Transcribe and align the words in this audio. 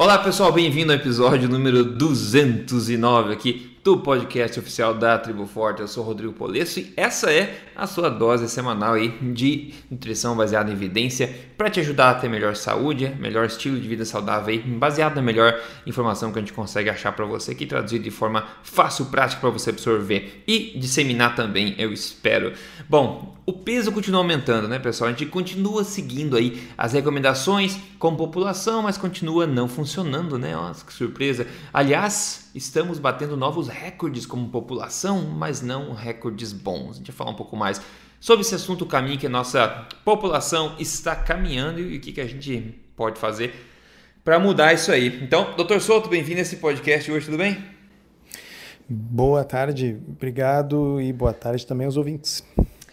Olá 0.00 0.16
pessoal, 0.16 0.50
bem-vindo 0.50 0.92
ao 0.92 0.98
episódio 0.98 1.46
número 1.46 1.84
209 1.84 3.34
aqui 3.34 3.76
do 3.84 3.98
podcast 3.98 4.58
oficial 4.58 4.94
da 4.94 5.18
Tribo 5.18 5.44
Forte. 5.44 5.82
Eu 5.82 5.88
sou 5.88 6.02
Rodrigo 6.02 6.32
Polesso 6.32 6.80
e 6.80 6.90
essa 6.96 7.30
é 7.30 7.58
a 7.76 7.86
sua 7.86 8.08
dose 8.08 8.48
semanal 8.48 8.94
aí 8.94 9.10
de 9.20 9.74
nutrição 9.90 10.34
baseada 10.34 10.70
em 10.70 10.72
evidência 10.72 11.49
para 11.60 11.68
te 11.68 11.78
ajudar 11.78 12.08
a 12.08 12.14
ter 12.14 12.26
melhor 12.26 12.56
saúde, 12.56 13.14
melhor 13.18 13.44
estilo 13.44 13.78
de 13.78 13.86
vida 13.86 14.02
saudável 14.06 14.48
aí, 14.48 14.60
baseado 14.60 15.16
na 15.16 15.20
melhor 15.20 15.60
informação 15.84 16.32
que 16.32 16.38
a 16.38 16.40
gente 16.40 16.54
consegue 16.54 16.88
achar 16.88 17.12
para 17.12 17.26
você 17.26 17.52
aqui, 17.52 17.66
traduzido 17.66 18.02
de 18.02 18.10
forma 18.10 18.46
fácil, 18.62 19.04
prática 19.04 19.42
para 19.42 19.50
você 19.50 19.68
absorver 19.68 20.42
e 20.46 20.72
disseminar 20.78 21.36
também, 21.36 21.74
eu 21.76 21.92
espero. 21.92 22.54
Bom, 22.88 23.36
o 23.44 23.52
peso 23.52 23.92
continua 23.92 24.20
aumentando, 24.20 24.68
né, 24.68 24.78
pessoal? 24.78 25.08
A 25.08 25.12
gente 25.12 25.26
continua 25.26 25.84
seguindo 25.84 26.34
aí 26.34 26.66
as 26.78 26.94
recomendações 26.94 27.78
como 27.98 28.16
população, 28.16 28.80
mas 28.80 28.96
continua 28.96 29.46
não 29.46 29.68
funcionando, 29.68 30.38
né? 30.38 30.54
Nossa, 30.54 30.82
que 30.86 30.94
surpresa. 30.94 31.46
Aliás, 31.74 32.48
estamos 32.54 32.98
batendo 32.98 33.36
novos 33.36 33.68
recordes 33.68 34.24
como 34.24 34.48
população, 34.48 35.22
mas 35.22 35.60
não 35.60 35.92
recordes 35.92 36.54
bons. 36.54 36.92
A 36.92 36.94
gente 36.94 37.08
vai 37.08 37.16
falar 37.16 37.32
um 37.32 37.36
pouco 37.36 37.54
mais 37.54 37.82
sobre 38.20 38.42
esse 38.42 38.54
assunto, 38.54 38.82
o 38.82 38.86
caminho 38.86 39.18
que 39.18 39.26
a 39.26 39.30
nossa 39.30 39.88
população 40.04 40.76
está 40.78 41.16
caminhando 41.16 41.80
e 41.80 41.96
o 41.96 42.00
que, 42.00 42.12
que 42.12 42.20
a 42.20 42.26
gente 42.26 42.78
pode 42.94 43.18
fazer 43.18 43.54
para 44.22 44.38
mudar 44.38 44.74
isso 44.74 44.92
aí. 44.92 45.18
Então, 45.22 45.56
doutor 45.56 45.80
Souto, 45.80 46.10
bem-vindo 46.10 46.38
a 46.38 46.42
esse 46.42 46.56
podcast 46.56 47.10
hoje, 47.10 47.24
tudo 47.24 47.38
bem? 47.38 47.64
Boa 48.86 49.42
tarde, 49.42 49.98
obrigado 50.06 51.00
e 51.00 51.12
boa 51.12 51.32
tarde 51.32 51.66
também 51.66 51.86
aos 51.86 51.96
ouvintes. 51.96 52.44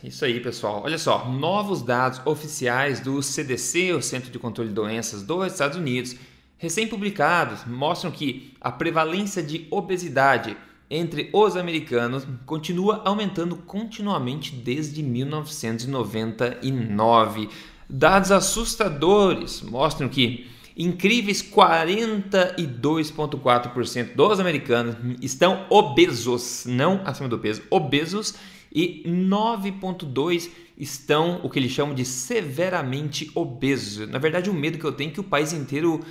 Isso 0.02 0.24
aí, 0.24 0.40
pessoal. 0.40 0.84
Olha 0.86 0.98
só, 0.98 1.28
novos 1.28 1.82
dados 1.82 2.22
oficiais 2.26 3.02
do 3.02 3.22
CDC, 3.22 3.94
o 3.94 4.02
Centro 4.02 4.32
de 4.32 4.40
Controle 4.40 4.70
de 4.70 4.76
Doenças 4.76 5.24
dos 5.24 5.52
Estados 5.52 5.78
Unidos, 5.78 6.16
recém-publicados, 6.58 7.66
mostram 7.66 8.12
que 8.12 8.54
a 8.62 8.72
prevalência 8.72 9.44
de 9.44 9.68
obesidade 9.70 10.56
entre 10.90 11.30
os 11.34 11.58
americanos 11.58 12.26
continua 12.46 13.02
aumentando 13.06 13.56
continuamente 13.56 14.54
desde 14.54 15.02
1999. 15.04 17.50
Dados 17.90 18.32
assustadores 18.32 19.62
mostram 19.62 20.10
que 20.10 20.48
incríveis 20.78 21.42
42,4% 21.42 24.16
dos 24.16 24.40
americanos 24.40 24.96
estão 25.22 25.66
obesos, 25.70 26.64
não 26.66 27.02
acima 27.04 27.28
do 27.28 27.38
peso, 27.40 27.64
obesos, 27.70 28.36
e 28.72 29.04
9,2% 29.06 30.50
estão 30.78 31.42
o 31.44 31.50
que 31.50 31.58
eles 31.58 31.72
chamam 31.72 31.96
de 31.96 32.06
severamente 32.06 33.32
obesos. 33.34 34.08
Na 34.08 34.20
verdade, 34.20 34.48
o 34.50 34.54
medo 34.54 34.78
que 34.78 34.86
eu 34.86 34.92
tenho 34.92 35.10
é 35.10 35.14
que 35.14 35.20
o 35.20 35.24
país 35.24 35.52
inteiro 35.52 36.02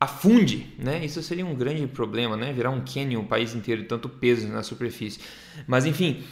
afunde, 0.00 0.66
né? 0.78 1.04
Isso 1.04 1.22
seria 1.22 1.44
um 1.44 1.54
grande 1.54 1.86
problema, 1.86 2.34
né? 2.34 2.52
Virar 2.52 2.70
um 2.70 2.80
canyon 2.80 3.20
o 3.20 3.26
país 3.26 3.54
inteiro, 3.54 3.84
tanto 3.84 4.08
peso 4.08 4.48
na 4.48 4.62
superfície. 4.62 5.20
Mas 5.66 5.84
enfim, 5.84 6.24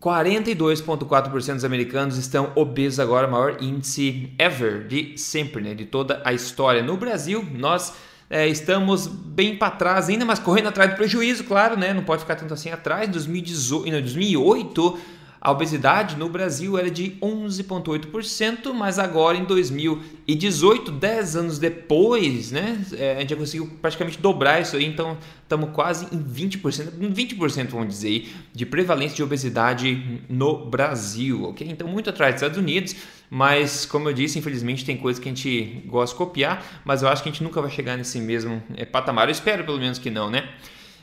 42,4% 0.00 1.54
dos 1.54 1.64
americanos 1.64 2.16
estão 2.16 2.50
obesos 2.54 2.98
agora, 2.98 3.28
maior 3.28 3.62
índice 3.62 4.32
ever 4.38 4.86
de 4.86 5.18
sempre, 5.18 5.62
né? 5.62 5.74
De 5.74 5.84
toda 5.84 6.22
a 6.24 6.32
história. 6.32 6.82
No 6.82 6.96
Brasil, 6.96 7.46
nós 7.52 7.92
é, 8.30 8.48
estamos 8.48 9.06
bem 9.06 9.56
para 9.56 9.70
trás 9.72 10.08
ainda, 10.08 10.24
mas 10.24 10.38
correndo 10.38 10.68
atrás 10.68 10.90
do 10.90 10.96
prejuízo, 10.96 11.44
claro, 11.44 11.76
né? 11.76 11.92
Não 11.92 12.02
pode 12.02 12.22
ficar 12.22 12.36
tanto 12.36 12.54
assim 12.54 12.70
atrás. 12.70 13.06
Em 13.06 13.12
2008 13.12 14.98
a 15.40 15.50
obesidade 15.50 16.16
no 16.16 16.28
Brasil 16.28 16.76
era 16.76 16.90
de 16.90 17.12
11,8%, 17.22 18.74
mas 18.74 18.98
agora 18.98 19.38
em 19.38 19.44
2018, 19.44 20.92
10 20.92 21.36
anos 21.36 21.58
depois, 21.58 22.50
né, 22.50 22.78
é, 22.92 23.16
a 23.16 23.20
gente 23.20 23.30
já 23.30 23.36
conseguiu 23.36 23.66
praticamente 23.80 24.18
dobrar 24.18 24.60
isso 24.60 24.76
aí, 24.76 24.84
então 24.84 25.16
estamos 25.42 25.70
quase 25.70 26.06
em 26.14 26.22
20%, 26.22 26.90
20% 26.92 27.68
vamos 27.68 27.88
dizer, 27.88 28.28
de 28.52 28.66
prevalência 28.66 29.16
de 29.16 29.22
obesidade 29.22 30.20
no 30.28 30.66
Brasil, 30.66 31.44
ok? 31.44 31.66
Então 31.66 31.88
muito 31.88 32.10
atrás 32.10 32.34
dos 32.34 32.42
Estados 32.42 32.58
Unidos, 32.58 32.94
mas 33.30 33.86
como 33.86 34.10
eu 34.10 34.12
disse, 34.12 34.38
infelizmente 34.38 34.84
tem 34.84 34.98
coisas 34.98 35.22
que 35.22 35.26
a 35.26 35.32
gente 35.32 35.82
gosta 35.86 36.14
de 36.14 36.18
copiar, 36.18 36.82
mas 36.84 37.00
eu 37.00 37.08
acho 37.08 37.22
que 37.22 37.30
a 37.30 37.32
gente 37.32 37.42
nunca 37.42 37.62
vai 37.62 37.70
chegar 37.70 37.96
nesse 37.96 38.20
mesmo 38.20 38.62
é, 38.76 38.84
patamar, 38.84 39.28
eu 39.28 39.32
espero 39.32 39.64
pelo 39.64 39.78
menos 39.78 39.98
que 39.98 40.10
não, 40.10 40.28
né? 40.28 40.50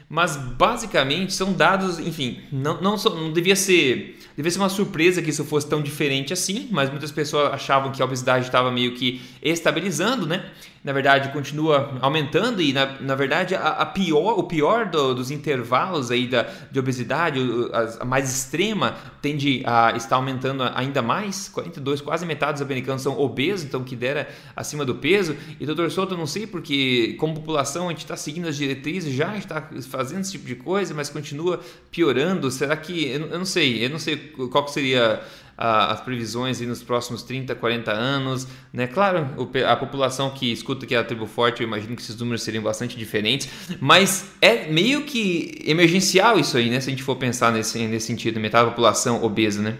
Mas 0.09 0.37
basicamente 0.37 1.33
são 1.33 1.51
dados, 1.51 1.99
enfim, 1.99 2.39
não, 2.51 2.81
não, 2.81 2.95
não 2.95 3.33
devia 3.33 3.55
ser 3.55 4.17
devia 4.37 4.51
ser 4.51 4.59
uma 4.59 4.69
surpresa 4.69 5.19
que 5.19 5.31
isso 5.31 5.43
fosse 5.43 5.67
tão 5.67 5.81
diferente 5.81 6.31
assim, 6.31 6.67
mas 6.69 6.91
muitas 6.91 7.11
pessoas 7.11 7.51
achavam 7.51 7.91
que 7.91 7.99
a 8.01 8.05
obesidade 8.05 8.45
estava 8.45 8.71
meio 8.71 8.93
que 8.93 9.19
estabilizando, 9.41 10.27
né? 10.27 10.45
Na 10.83 10.93
verdade, 10.93 11.29
continua 11.29 11.97
aumentando 12.01 12.61
e, 12.61 12.71
na, 12.71 12.99
na 12.99 13.15
verdade, 13.15 13.55
a, 13.55 13.69
a 13.69 13.85
pior, 13.85 14.37
o 14.37 14.43
pior 14.43 14.85
do, 14.85 15.13
dos 15.13 15.31
intervalos 15.31 16.11
aí 16.11 16.27
da, 16.27 16.43
de 16.71 16.79
obesidade, 16.79 17.39
a, 17.73 18.03
a, 18.03 18.05
mais 18.05 18.33
extrema, 18.33 18.95
tende 19.21 19.63
a 19.65 19.93
estar 19.95 20.15
aumentando 20.15 20.63
ainda 20.75 21.01
mais. 21.01 21.49
42, 21.49 22.01
quase 22.01 22.25
metade 22.25 22.53
dos 22.53 22.61
americanos 22.61 23.01
são 23.01 23.19
obesos, 23.19 23.65
então 23.65 23.83
que 23.83 23.95
dera 23.95 24.29
acima 24.55 24.85
do 24.85 24.95
peso. 24.95 25.35
E, 25.59 25.65
doutor 25.65 25.91
Souto, 25.91 26.15
não 26.15 26.27
sei 26.27 26.47
porque, 26.47 27.15
como 27.19 27.33
população, 27.33 27.87
a 27.87 27.91
gente 27.91 27.99
está 27.99 28.15
seguindo 28.15 28.47
as 28.47 28.55
diretrizes, 28.55 29.13
já 29.13 29.37
está 29.37 29.69
fazendo 29.89 30.21
esse 30.21 30.31
tipo 30.33 30.45
de 30.45 30.55
coisa, 30.55 30.93
mas 30.93 31.09
continua 31.09 31.59
piorando. 31.91 32.49
Será 32.51 32.75
que, 32.77 33.07
eu, 33.07 33.27
eu 33.27 33.37
não 33.37 33.45
sei, 33.45 33.83
eu 33.83 33.89
não 33.89 33.99
sei 33.99 34.17
qual 34.51 34.67
seria 34.67 35.21
as 35.57 35.99
previsões 36.01 36.61
nos 36.61 36.83
próximos 36.83 37.23
30, 37.23 37.55
40 37.55 37.91
anos. 37.91 38.47
Né? 38.71 38.85
Claro, 38.85 39.27
a 39.67 39.75
população 39.75 40.29
que 40.29 40.51
escuta 40.51 40.85
aqui 40.85 40.95
a 40.95 41.03
Tribo 41.03 41.25
Forte, 41.25 41.61
eu 41.61 41.67
imagino 41.67 41.95
que 41.95 42.01
esses 42.01 42.15
números 42.15 42.43
seriam 42.43 42.63
bastante 42.63 42.95
diferentes, 42.95 43.49
mas 43.81 44.25
é 44.39 44.67
meio 44.67 45.03
que 45.03 45.63
emergencial 45.65 46.39
isso 46.39 46.57
aí, 46.57 46.69
né? 46.69 46.79
Se 46.79 46.89
a 46.89 46.91
gente 46.91 47.03
for 47.03 47.15
pensar 47.15 47.51
nesse, 47.51 47.79
nesse 47.87 48.05
sentido, 48.07 48.39
metade 48.39 48.65
da 48.65 48.71
população 48.71 49.23
obesa, 49.23 49.61
né? 49.61 49.77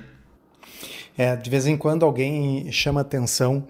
É, 1.17 1.35
de 1.35 1.49
vez 1.49 1.65
em 1.67 1.77
quando 1.77 2.05
alguém 2.05 2.71
chama 2.71 3.01
atenção 3.01 3.67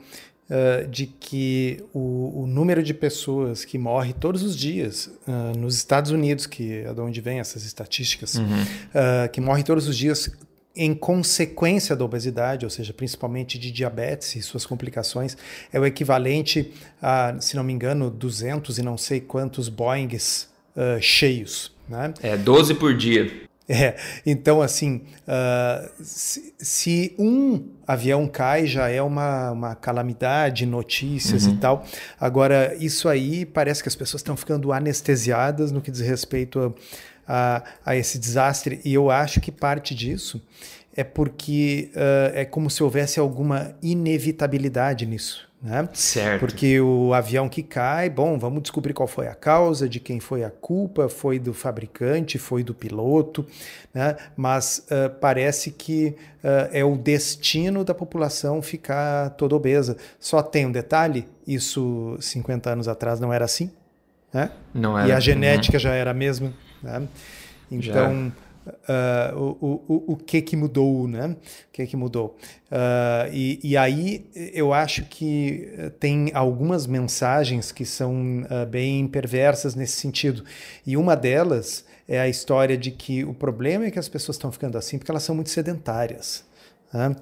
uh, 0.49 0.87
de 0.87 1.05
que 1.07 1.83
o, 1.93 2.43
o, 2.43 2.47
número 2.47 2.83
de 2.83 2.93
pessoas 2.93 3.63
que 3.63 3.77
morre 3.77 4.13
todos 4.13 4.43
os 4.43 4.55
dias 4.55 5.09
uh, 5.27 5.57
nos 5.57 5.75
Estados 5.75 6.11
Unidos, 6.11 6.45
que 6.45 6.79
é 6.79 6.93
de 6.93 6.99
onde 6.99 7.21
vem 7.21 7.39
essas 7.39 7.63
estatísticas, 7.63 8.35
uhum. 8.35 8.43
uh, 8.45 9.29
que 9.31 9.39
morre 9.39 9.63
todos 9.63 9.87
os 9.87 9.97
dias 9.97 10.29
em 10.77 10.93
consequência 10.93 11.95
da 11.95 12.05
obesidade, 12.05 12.65
ou 12.65 12.69
seja, 12.69 12.93
principalmente 12.93 13.57
de 13.57 13.71
diabetes 13.71 14.35
e 14.35 14.41
suas 14.41 14.65
complicações, 14.65 15.35
é 15.73 15.79
o 15.79 15.85
equivalente 15.85 16.71
a, 17.01 17.35
se 17.39 17.55
não 17.55 17.63
me 17.63 17.73
engano, 17.73 18.09
200 18.09 18.77
e 18.77 18.83
não 18.83 18.97
sei 18.97 19.19
quantos 19.19 19.67
Boeings 19.67 20.47
uh, 20.75 21.01
cheios. 21.01 21.75
Né? 21.89 22.13
É, 22.21 22.37
12 22.37 22.75
por 22.75 22.95
dia. 22.95 23.47
É, 23.69 23.97
então 24.25 24.61
assim, 24.61 25.01
uh, 25.27 25.91
se, 26.01 26.53
se, 26.57 27.13
um 27.19 27.65
avião 27.85 28.25
cai 28.25 28.65
já 28.65 28.87
é 28.87 29.01
uma, 29.01 29.51
uma 29.51 29.75
calamidade, 29.75 30.65
notícias 30.65 31.45
uhum. 31.45 31.53
e 31.53 31.57
tal. 31.57 31.85
Agora, 32.17 32.77
isso 32.79 33.09
aí 33.09 33.45
parece 33.45 33.83
que 33.83 33.89
as 33.89 33.95
pessoas 33.95 34.21
estão 34.21 34.37
ficando 34.37 34.71
anestesiadas 34.71 35.69
no 35.69 35.81
que 35.81 35.91
diz 35.91 35.99
respeito 35.99 36.59
a 36.61 36.71
a, 37.27 37.63
a 37.85 37.95
esse 37.95 38.17
desastre, 38.17 38.79
e 38.85 38.93
eu 38.93 39.11
acho 39.11 39.41
que 39.41 39.51
parte 39.51 39.93
disso 39.93 40.41
é 40.95 41.03
porque 41.03 41.91
uh, 41.93 42.35
é 42.35 42.43
como 42.43 42.69
se 42.71 42.81
houvesse 42.81 43.19
alguma 43.19 43.75
inevitabilidade 43.83 45.05
nisso. 45.05 45.47
Né? 45.61 45.89
Certo. 45.93 46.39
Porque 46.39 46.79
o 46.79 47.13
avião 47.13 47.49
que 47.49 47.63
cai, 47.63 48.09
bom, 48.09 48.37
vamos 48.37 48.61
descobrir 48.61 48.93
qual 48.93 49.07
foi 49.07 49.27
a 49.27 49.33
causa, 49.33 49.89
de 49.89 49.99
quem 49.99 50.19
foi 50.19 50.43
a 50.43 50.51
culpa, 50.51 51.09
foi 51.09 51.39
do 51.39 51.53
fabricante, 51.53 52.37
foi 52.37 52.63
do 52.63 52.75
piloto, 52.75 53.45
né? 53.93 54.15
mas 54.35 54.85
uh, 54.91 55.09
parece 55.19 55.71
que 55.71 56.15
uh, 56.43 56.69
é 56.71 56.83
o 56.85 56.95
destino 56.95 57.83
da 57.83 57.93
população 57.93 58.61
ficar 58.61 59.31
toda 59.31 59.55
obesa. 59.55 59.97
Só 60.19 60.43
tem 60.43 60.65
um 60.65 60.71
detalhe: 60.71 61.27
isso 61.45 62.15
50 62.19 62.71
anos 62.71 62.87
atrás 62.87 63.19
não 63.19 63.33
era 63.33 63.45
assim. 63.45 63.71
Né? 64.31 64.51
Não 64.73 64.97
era. 64.97 65.07
E 65.07 65.11
a 65.11 65.19
genética 65.19 65.77
uhum. 65.77 65.81
já 65.81 65.93
era 65.93 66.11
a 66.11 66.13
mesma. 66.13 66.53
Né? 66.87 67.07
Então, 67.69 68.31
uh, 68.65 69.37
o, 69.59 69.83
o, 69.87 70.13
o 70.13 70.15
que 70.15 70.41
que 70.41 70.55
mudou, 70.55 71.07
né? 71.07 71.35
O 71.35 71.71
que 71.73 71.85
que 71.85 71.97
mudou? 71.97 72.37
Uh, 72.71 73.29
e, 73.33 73.59
e 73.61 73.77
aí 73.77 74.29
eu 74.53 74.73
acho 74.73 75.03
que 75.03 75.91
tem 75.99 76.31
algumas 76.33 76.87
mensagens 76.87 77.71
que 77.73 77.85
são 77.85 78.41
uh, 78.43 78.65
bem 78.65 79.05
perversas 79.07 79.75
nesse 79.75 79.97
sentido. 79.97 80.43
E 80.85 80.95
uma 80.95 81.15
delas 81.15 81.85
é 82.07 82.19
a 82.19 82.29
história 82.29 82.77
de 82.77 82.91
que 82.91 83.25
o 83.25 83.33
problema 83.33 83.85
é 83.85 83.91
que 83.91 83.99
as 83.99 84.07
pessoas 84.07 84.37
estão 84.37 84.51
ficando 84.51 84.77
assim 84.77 84.97
porque 84.97 85.11
elas 85.11 85.23
são 85.23 85.35
muito 85.35 85.49
sedentárias. 85.49 86.45
Né? 86.93 87.13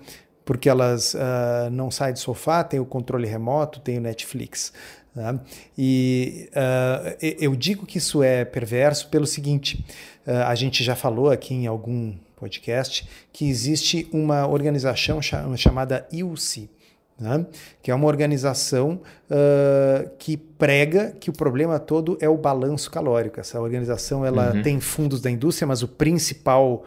Porque 0.46 0.70
elas 0.70 1.16
uh, 1.16 1.72
não 1.72 1.90
saem 1.90 2.14
do 2.14 2.20
sofá, 2.20 2.64
tem 2.64 2.80
o 2.80 2.86
controle 2.86 3.28
remoto, 3.28 3.80
tem 3.80 3.98
o 3.98 4.02
Netflix. 4.02 4.72
Né? 5.16 5.40
E 5.78 6.50
uh, 6.52 7.18
eu 7.40 7.56
digo 7.56 7.86
que 7.86 8.00
isso 8.00 8.22
é 8.22 8.44
perverso 8.44 9.08
pelo 9.08 9.26
seguinte: 9.26 9.84
uh, 10.28 10.44
a 10.48 10.56
gente 10.56 10.84
já 10.84 10.96
falou 10.96 11.32
aqui 11.32 11.54
em 11.54 11.68
algum 11.68 12.14
podcast 12.36 13.08
que 13.32 13.50
existe 13.50 14.10
uma 14.12 14.46
organização 14.46 15.22
chamada 15.22 16.06
IUC, 16.12 16.70
né? 17.18 17.46
que 17.82 17.90
é 17.90 17.96
uma 17.96 18.08
organização 18.08 19.00
uh, 19.32 20.10
que 20.20 20.36
prega 20.36 21.16
que 21.18 21.30
o 21.30 21.34
problema 21.34 21.80
todo 21.80 22.18
é 22.20 22.28
o 22.28 22.36
balanço 22.36 22.92
calórico. 22.92 23.40
Essa 23.40 23.62
organização 23.62 24.26
ela 24.26 24.54
uhum. 24.54 24.62
tem 24.62 24.82
fundos 24.82 25.22
da 25.22 25.32
indústria, 25.32 25.66
mas 25.66 25.82
o 25.82 25.88
principal 25.88 26.84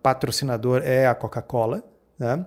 patrocinador 0.00 0.80
é 0.84 1.08
a 1.08 1.14
Coca-Cola. 1.14 1.82
Né? 2.16 2.44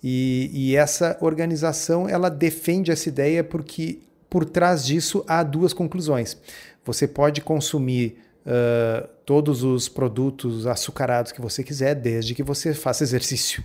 E, 0.00 0.48
e, 0.52 0.76
essa 0.76 1.16
organização 1.20 2.08
ela 2.08 2.28
defende 2.28 2.92
essa 2.92 3.08
ideia 3.08 3.42
porque 3.42 3.98
por 4.28 4.44
trás 4.44 4.84
disso 4.84 5.24
há 5.26 5.42
duas 5.42 5.72
conclusões. 5.72 6.36
Você 6.84 7.06
pode 7.06 7.40
consumir 7.40 8.18
uh, 8.46 9.08
todos 9.24 9.62
os 9.62 9.88
produtos 9.88 10.66
açucarados 10.66 11.32
que 11.32 11.40
você 11.40 11.62
quiser, 11.64 11.94
desde 11.94 12.34
que 12.34 12.42
você 12.42 12.72
faça 12.74 13.02
exercício. 13.02 13.64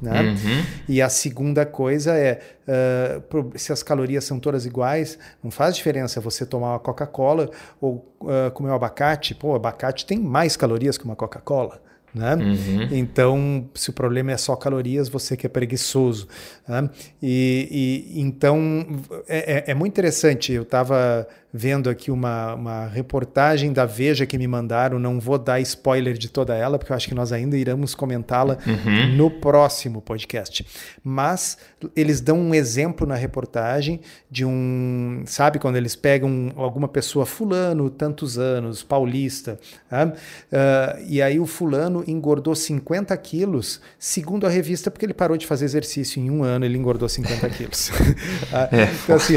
Né? 0.00 0.22
Uhum. 0.22 0.64
E 0.88 1.02
a 1.02 1.08
segunda 1.08 1.66
coisa 1.66 2.16
é, 2.16 2.40
uh, 2.68 3.58
se 3.58 3.72
as 3.72 3.82
calorias 3.82 4.24
são 4.24 4.38
todas 4.38 4.64
iguais, 4.64 5.18
não 5.42 5.50
faz 5.50 5.74
diferença 5.74 6.20
você 6.20 6.46
tomar 6.46 6.72
uma 6.72 6.78
Coca-Cola 6.78 7.50
ou 7.80 8.14
uh, 8.20 8.50
comer 8.52 8.70
um 8.70 8.74
abacate. 8.74 9.34
Pô, 9.34 9.54
abacate 9.54 10.06
tem 10.06 10.18
mais 10.18 10.56
calorias 10.56 10.96
que 10.96 11.04
uma 11.04 11.16
Coca-Cola. 11.16 11.82
Né? 12.14 12.34
Uhum. 12.34 12.88
Então, 12.90 13.68
se 13.74 13.90
o 13.90 13.92
problema 13.92 14.32
é 14.32 14.36
só 14.36 14.56
calorias, 14.56 15.08
você 15.08 15.36
que 15.36 15.46
é 15.46 15.48
preguiçoso. 15.48 16.26
Né? 16.66 16.88
E, 17.22 18.06
e, 18.14 18.20
então 18.20 18.86
é, 19.28 19.68
é, 19.68 19.72
é 19.72 19.74
muito 19.74 19.92
interessante. 19.92 20.52
Eu 20.52 20.62
estava 20.62 21.28
vendo 21.52 21.88
aqui 21.88 22.10
uma, 22.10 22.54
uma 22.54 22.86
reportagem 22.86 23.72
da 23.72 23.86
Veja 23.86 24.26
que 24.26 24.36
me 24.36 24.46
mandaram. 24.46 24.98
Não 24.98 25.18
vou 25.18 25.38
dar 25.38 25.60
spoiler 25.60 26.16
de 26.16 26.28
toda 26.28 26.54
ela, 26.54 26.78
porque 26.78 26.92
eu 26.92 26.96
acho 26.96 27.08
que 27.08 27.14
nós 27.14 27.32
ainda 27.32 27.56
iremos 27.56 27.94
comentá-la 27.94 28.58
uhum. 28.66 29.16
no 29.16 29.30
próximo 29.30 30.00
podcast. 30.02 30.66
Mas 31.02 31.56
eles 31.96 32.20
dão 32.20 32.38
um 32.38 32.54
exemplo 32.54 33.06
na 33.06 33.14
reportagem 33.14 34.00
de 34.30 34.44
um. 34.44 35.22
Sabe, 35.26 35.58
quando 35.58 35.76
eles 35.76 35.96
pegam 35.96 36.52
alguma 36.56 36.88
pessoa, 36.88 37.24
Fulano, 37.24 37.88
tantos 37.88 38.38
anos, 38.38 38.82
paulista, 38.82 39.58
uh, 39.90 41.02
e 41.06 41.22
aí 41.22 41.38
o 41.40 41.46
Fulano 41.46 42.04
engordou 42.06 42.54
50 42.54 43.16
quilos, 43.18 43.80
segundo 43.98 44.46
a 44.46 44.50
revista, 44.50 44.90
porque 44.90 45.06
ele 45.06 45.14
parou 45.14 45.36
de 45.36 45.46
fazer 45.46 45.64
exercício 45.64 46.20
em 46.20 46.30
um 46.30 46.42
ano, 46.42 46.64
ele 46.64 46.76
engordou 46.76 47.08
50 47.08 47.48
quilos. 47.50 47.88
uh, 47.88 48.68
então, 49.04 49.16
assim, 49.16 49.34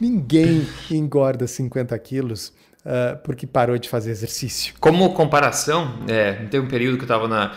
ninguém 0.00 0.66
engorda 0.90 1.43
50 1.50 1.98
quilos 1.98 2.48
uh, 2.84 3.16
porque 3.22 3.46
parou 3.46 3.78
de 3.78 3.88
fazer 3.88 4.10
exercício. 4.10 4.74
Como 4.80 5.12
comparação, 5.14 5.98
é, 6.08 6.32
tem 6.50 6.60
um 6.60 6.68
período 6.68 6.96
que 6.96 7.02
eu 7.02 7.06
estava 7.06 7.28
na, 7.28 7.56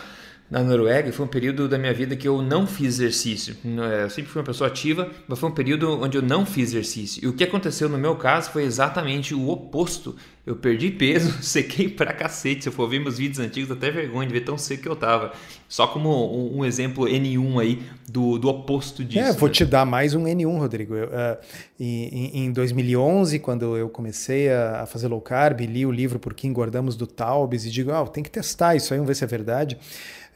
na 0.50 0.64
Noruega 0.64 1.12
foi 1.12 1.26
um 1.26 1.30
período 1.30 1.68
da 1.68 1.78
minha 1.78 1.94
vida 1.94 2.16
que 2.16 2.26
eu 2.26 2.42
não 2.42 2.66
fiz 2.66 3.00
exercício. 3.00 3.58
É, 3.66 4.04
eu 4.04 4.10
sempre 4.10 4.32
fui 4.32 4.40
uma 4.40 4.46
pessoa 4.46 4.70
ativa, 4.70 5.12
mas 5.28 5.38
foi 5.38 5.50
um 5.50 5.54
período 5.54 6.02
onde 6.02 6.18
eu 6.18 6.22
não 6.22 6.46
fiz 6.46 6.70
exercício. 6.70 7.24
E 7.24 7.28
o 7.28 7.34
que 7.34 7.44
aconteceu 7.44 7.90
no 7.90 7.98
meu 7.98 8.16
caso 8.16 8.52
foi 8.52 8.64
exatamente 8.64 9.36
o 9.36 9.50
oposto. 9.50 10.16
Eu 10.46 10.56
perdi 10.56 10.90
peso, 10.90 11.34
sequei 11.44 11.90
pra 11.90 12.14
cacete. 12.14 12.64
Se 12.64 12.70
eu 12.70 12.74
for 12.74 12.90
ver 12.90 13.00
meus 13.00 13.18
vídeos 13.18 13.40
antigos, 13.40 13.70
até 13.70 13.92
vergonha 13.92 14.26
de 14.26 14.34
ver 14.34 14.46
tão 14.46 14.58
seco 14.58 14.84
que 14.84 14.88
eu 14.88 14.96
tava. 14.96 15.34
Só 15.68 15.86
como 15.86 16.56
um, 16.56 16.64
exemplo 16.64 17.04
N1 17.04 17.62
aí 17.62 17.84
do, 18.08 18.38
do 18.38 18.48
oposto 18.48 19.04
disso. 19.04 19.20
É, 19.20 19.34
vou 19.34 19.50
né? 19.50 19.54
te 19.54 19.66
dar 19.66 19.86
mais 19.86 20.16
um 20.16 20.24
N1, 20.24 20.58
Rodrigo. 20.58 20.96
Eu, 20.96 21.08
uh, 21.08 21.38
em, 21.78 22.46
em 22.46 22.52
2011, 22.54 23.40
quando 23.40 23.76
eu 23.76 23.90
comecei 23.90 24.50
a, 24.50 24.84
a, 24.84 24.86
fazer 24.86 25.10
low 25.10 25.20
carb, 25.20 25.60
li 25.60 25.86
o 25.86 25.92
livro 25.92 26.18
Por 26.20 26.34
que 26.34 26.48
Engordamos 26.48 26.96
do 26.96 27.06
Taubes 27.06 27.66
e 27.66 27.70
digo, 27.70 27.92
ah, 27.92 28.08
tem 28.08 28.24
que 28.24 28.32
testar 28.32 28.78
isso 28.78 28.94
aí, 28.94 28.98
vamos 28.98 29.10
ver 29.10 29.16
se 29.16 29.26
é 29.26 29.28
verdade. 29.28 29.78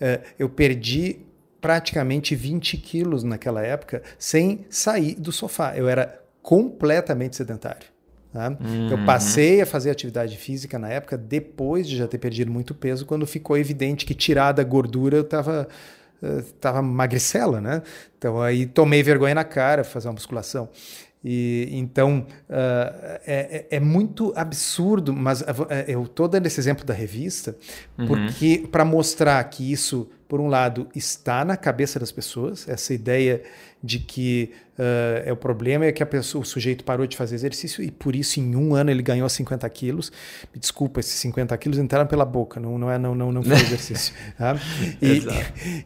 Uh, 0.01 0.21
eu 0.39 0.49
perdi 0.49 1.19
praticamente 1.61 2.35
20 2.35 2.75
quilos 2.77 3.23
naquela 3.23 3.61
época 3.61 4.01
sem 4.17 4.65
sair 4.69 5.15
do 5.15 5.31
sofá. 5.31 5.77
Eu 5.77 5.87
era 5.87 6.19
completamente 6.41 7.35
sedentário. 7.35 7.87
Tá? 8.33 8.49
Uhum. 8.49 8.89
Eu 8.89 9.05
passei 9.05 9.61
a 9.61 9.65
fazer 9.65 9.91
atividade 9.91 10.37
física 10.37 10.79
na 10.79 10.89
época 10.89 11.17
depois 11.17 11.87
de 11.87 11.97
já 11.97 12.07
ter 12.07 12.17
perdido 12.17 12.49
muito 12.49 12.73
peso, 12.73 13.05
quando 13.05 13.27
ficou 13.27 13.57
evidente 13.57 14.05
que 14.05 14.15
tirada 14.15 14.61
a 14.61 14.65
gordura 14.65 15.17
eu 15.17 15.21
estava 15.21 15.67
uh, 16.23 16.41
tava 16.53 16.81
magricela, 16.81 17.59
né? 17.59 17.81
Então 18.17 18.41
aí 18.41 18.65
tomei 18.65 19.03
vergonha 19.03 19.35
na 19.35 19.43
cara 19.43 19.83
fazer 19.83 20.07
uma 20.07 20.13
musculação. 20.13 20.69
E, 21.23 21.69
então 21.71 22.25
uh, 22.49 23.19
é, 23.27 23.67
é, 23.69 23.79
muito 23.79 24.33
absurdo, 24.35 25.13
mas 25.13 25.43
eu 25.87 26.03
estou 26.03 26.27
dando 26.27 26.47
esse 26.47 26.59
exemplo 26.59 26.83
da 26.83 26.95
revista 26.95 27.55
uhum. 27.95 28.07
porque 28.07 28.67
para 28.71 28.83
mostrar 28.83 29.43
que 29.43 29.71
isso, 29.71 30.09
por 30.31 30.39
um 30.39 30.47
lado, 30.47 30.87
está 30.95 31.43
na 31.43 31.57
cabeça 31.57 31.99
das 31.99 32.09
pessoas, 32.09 32.65
essa 32.65 32.93
ideia 32.93 33.43
de 33.83 33.99
que 33.99 34.53
uh, 34.79 35.27
é 35.27 35.33
o 35.33 35.35
problema 35.35 35.83
é 35.83 35.91
que 35.91 36.01
a 36.01 36.05
pessoa, 36.05 36.41
o 36.41 36.45
sujeito 36.45 36.85
parou 36.85 37.05
de 37.05 37.17
fazer 37.17 37.35
exercício 37.35 37.83
e 37.83 37.91
por 37.91 38.15
isso 38.15 38.39
em 38.39 38.55
um 38.55 38.73
ano 38.73 38.89
ele 38.89 39.03
ganhou 39.03 39.27
50 39.27 39.69
quilos. 39.71 40.09
Me 40.53 40.57
desculpa, 40.57 41.01
esses 41.01 41.15
50 41.15 41.57
quilos 41.57 41.77
entraram 41.77 42.07
pela 42.07 42.23
boca, 42.23 42.61
não, 42.61 42.77
não, 42.77 42.89
é, 42.89 42.97
não, 42.97 43.13
não, 43.13 43.29
não 43.29 43.43
foi 43.43 43.57
exercício. 43.59 44.13
tá? 44.37 44.55
e, 45.01 45.21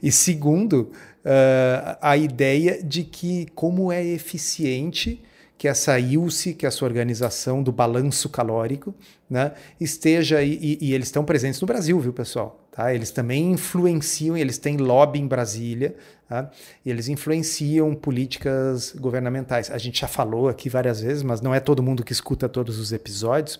e, 0.08 0.12
segundo, 0.12 0.92
uh, 1.26 1.98
a 2.00 2.16
ideia 2.16 2.84
de 2.84 3.04
que 3.04 3.48
como 3.56 3.92
é 3.92 4.06
eficiente 4.06 5.24
que 5.58 5.68
essa 5.68 6.00
ILSE, 6.00 6.54
que 6.54 6.68
é 6.68 6.70
a 6.70 6.72
sua 6.72 6.88
organização 6.88 7.64
do 7.64 7.72
balanço 7.72 8.30
calórico, 8.30 8.94
né, 9.28 9.54
esteja 9.80 10.38
aí, 10.38 10.60
e, 10.62 10.90
e 10.90 10.94
eles 10.94 11.08
estão 11.08 11.26
presentes 11.26 11.60
no 11.60 11.66
Brasil, 11.66 12.00
viu, 12.00 12.14
pessoal? 12.14 12.65
Tá? 12.76 12.94
Eles 12.94 13.10
também 13.10 13.54
influenciam, 13.54 14.36
eles 14.36 14.58
têm 14.58 14.76
lobby 14.76 15.18
em 15.18 15.26
Brasília, 15.26 15.96
tá? 16.28 16.52
eles 16.86 17.08
influenciam 17.08 17.96
políticas 17.96 18.92
governamentais. 18.92 19.72
A 19.72 19.78
gente 19.78 20.02
já 20.02 20.10
falou 20.10 20.50
aqui 20.50 20.68
várias 20.68 21.00
vezes, 21.00 21.24
mas 21.24 21.40
não 21.40 21.56
é 21.56 21.62
todo 21.62 21.82
mundo 21.82 22.04
que 22.04 22.12
escuta 22.12 22.50
todos 22.50 22.78
os 22.78 22.92
episódios, 22.92 23.58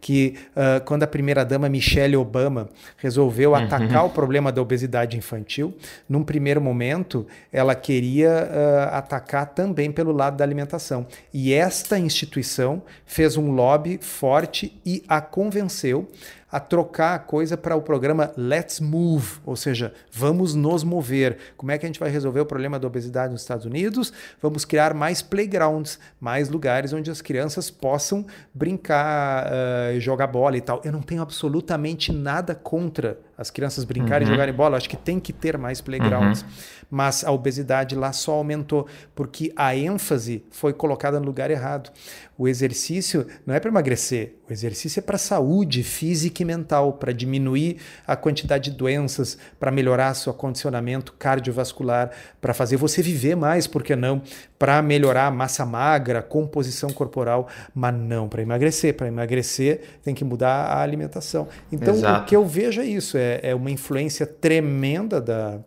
que 0.00 0.36
uh, 0.56 0.84
quando 0.84 1.02
a 1.02 1.06
primeira-dama 1.06 1.68
Michelle 1.68 2.16
Obama 2.16 2.68
resolveu 2.96 3.50
uhum. 3.50 3.56
atacar 3.56 4.04
o 4.06 4.10
problema 4.10 4.50
da 4.50 4.62
obesidade 4.62 5.16
infantil, 5.16 5.76
num 6.08 6.24
primeiro 6.24 6.60
momento 6.60 7.26
ela 7.52 7.74
queria 7.74 8.30
uh, 8.30 8.94
atacar 8.94 9.46
também 9.46 9.92
pelo 9.92 10.12
lado 10.12 10.36
da 10.36 10.44
alimentação. 10.44 11.06
E 11.32 11.52
esta 11.52 11.98
instituição 11.98 12.82
fez 13.04 13.36
um 13.36 13.50
lobby 13.50 13.98
forte 14.00 14.80
e 14.84 15.02
a 15.08 15.20
convenceu 15.20 16.08
a 16.50 16.58
trocar 16.58 17.14
a 17.14 17.18
coisa 17.18 17.56
para 17.56 17.76
o 17.76 17.82
programa 17.82 18.32
Let's 18.36 18.80
Move, 18.80 19.38
ou 19.46 19.54
seja, 19.54 19.92
vamos 20.10 20.54
nos 20.54 20.82
mover. 20.82 21.36
Como 21.56 21.70
é 21.70 21.78
que 21.78 21.86
a 21.86 21.88
gente 21.88 22.00
vai 22.00 22.10
resolver 22.10 22.40
o 22.40 22.46
problema 22.46 22.78
da 22.78 22.86
obesidade 22.86 23.32
nos 23.32 23.42
Estados 23.42 23.64
Unidos? 23.64 24.12
Vamos 24.42 24.64
criar 24.64 24.92
mais 24.92 25.22
playgrounds, 25.22 25.98
mais 26.20 26.48
lugares 26.48 26.92
onde 26.92 27.10
as 27.10 27.22
crianças 27.22 27.70
possam 27.70 28.26
brincar, 28.52 29.46
uh, 29.46 29.89
jogar 29.98 30.26
bola 30.26 30.56
e 30.56 30.60
tal. 30.60 30.80
Eu 30.84 30.92
não 30.92 31.02
tenho 31.02 31.22
absolutamente 31.22 32.12
nada 32.12 32.54
contra 32.54 33.18
as 33.36 33.50
crianças 33.50 33.84
brincarem 33.84 34.26
uhum. 34.26 34.32
e 34.32 34.36
jogarem 34.36 34.54
bola. 34.54 34.76
Acho 34.76 34.88
que 34.88 34.96
tem 34.96 35.18
que 35.18 35.32
ter 35.32 35.56
mais 35.56 35.80
playgrounds. 35.80 36.42
Uhum. 36.42 36.48
Mas 36.90 37.24
a 37.24 37.30
obesidade 37.30 37.94
lá 37.94 38.12
só 38.12 38.32
aumentou 38.32 38.86
porque 39.14 39.52
a 39.56 39.74
ênfase 39.74 40.44
foi 40.50 40.72
colocada 40.72 41.18
no 41.18 41.24
lugar 41.24 41.50
errado. 41.50 41.90
O 42.36 42.48
exercício 42.48 43.26
não 43.46 43.54
é 43.54 43.60
para 43.60 43.70
emagrecer, 43.70 44.34
o 44.48 44.52
exercício 44.52 44.98
é 44.98 45.02
para 45.02 45.18
saúde 45.18 45.82
física 45.82 46.42
e 46.42 46.44
mental, 46.44 46.94
para 46.94 47.12
diminuir 47.12 47.76
a 48.06 48.16
quantidade 48.16 48.70
de 48.70 48.76
doenças, 48.76 49.38
para 49.58 49.70
melhorar 49.70 50.14
seu 50.14 50.32
condicionamento 50.32 51.12
cardiovascular, 51.18 52.10
para 52.40 52.54
fazer 52.54 52.76
você 52.76 53.02
viver 53.02 53.36
mais, 53.36 53.66
por 53.66 53.82
que 53.82 53.94
não? 53.94 54.22
Para 54.58 54.80
melhorar 54.80 55.26
a 55.26 55.30
massa 55.30 55.64
magra, 55.66 56.22
composição 56.22 56.90
corporal, 56.90 57.46
mas 57.74 57.94
não 57.94 58.28
para 58.28 58.42
emagrecer. 58.42 58.94
Para 58.94 59.08
emagrecer 59.08 59.79
tem 60.02 60.14
que 60.14 60.24
mudar 60.24 60.66
a 60.66 60.80
alimentação. 60.80 61.48
Então 61.70 61.94
Exato. 61.94 62.22
o 62.22 62.26
que 62.26 62.36
eu 62.36 62.46
vejo 62.46 62.80
é 62.80 62.86
isso, 62.86 63.16
é, 63.16 63.40
é 63.42 63.54
uma 63.54 63.70
influência 63.70 64.26
tremenda 64.26 65.20
da, 65.20 65.58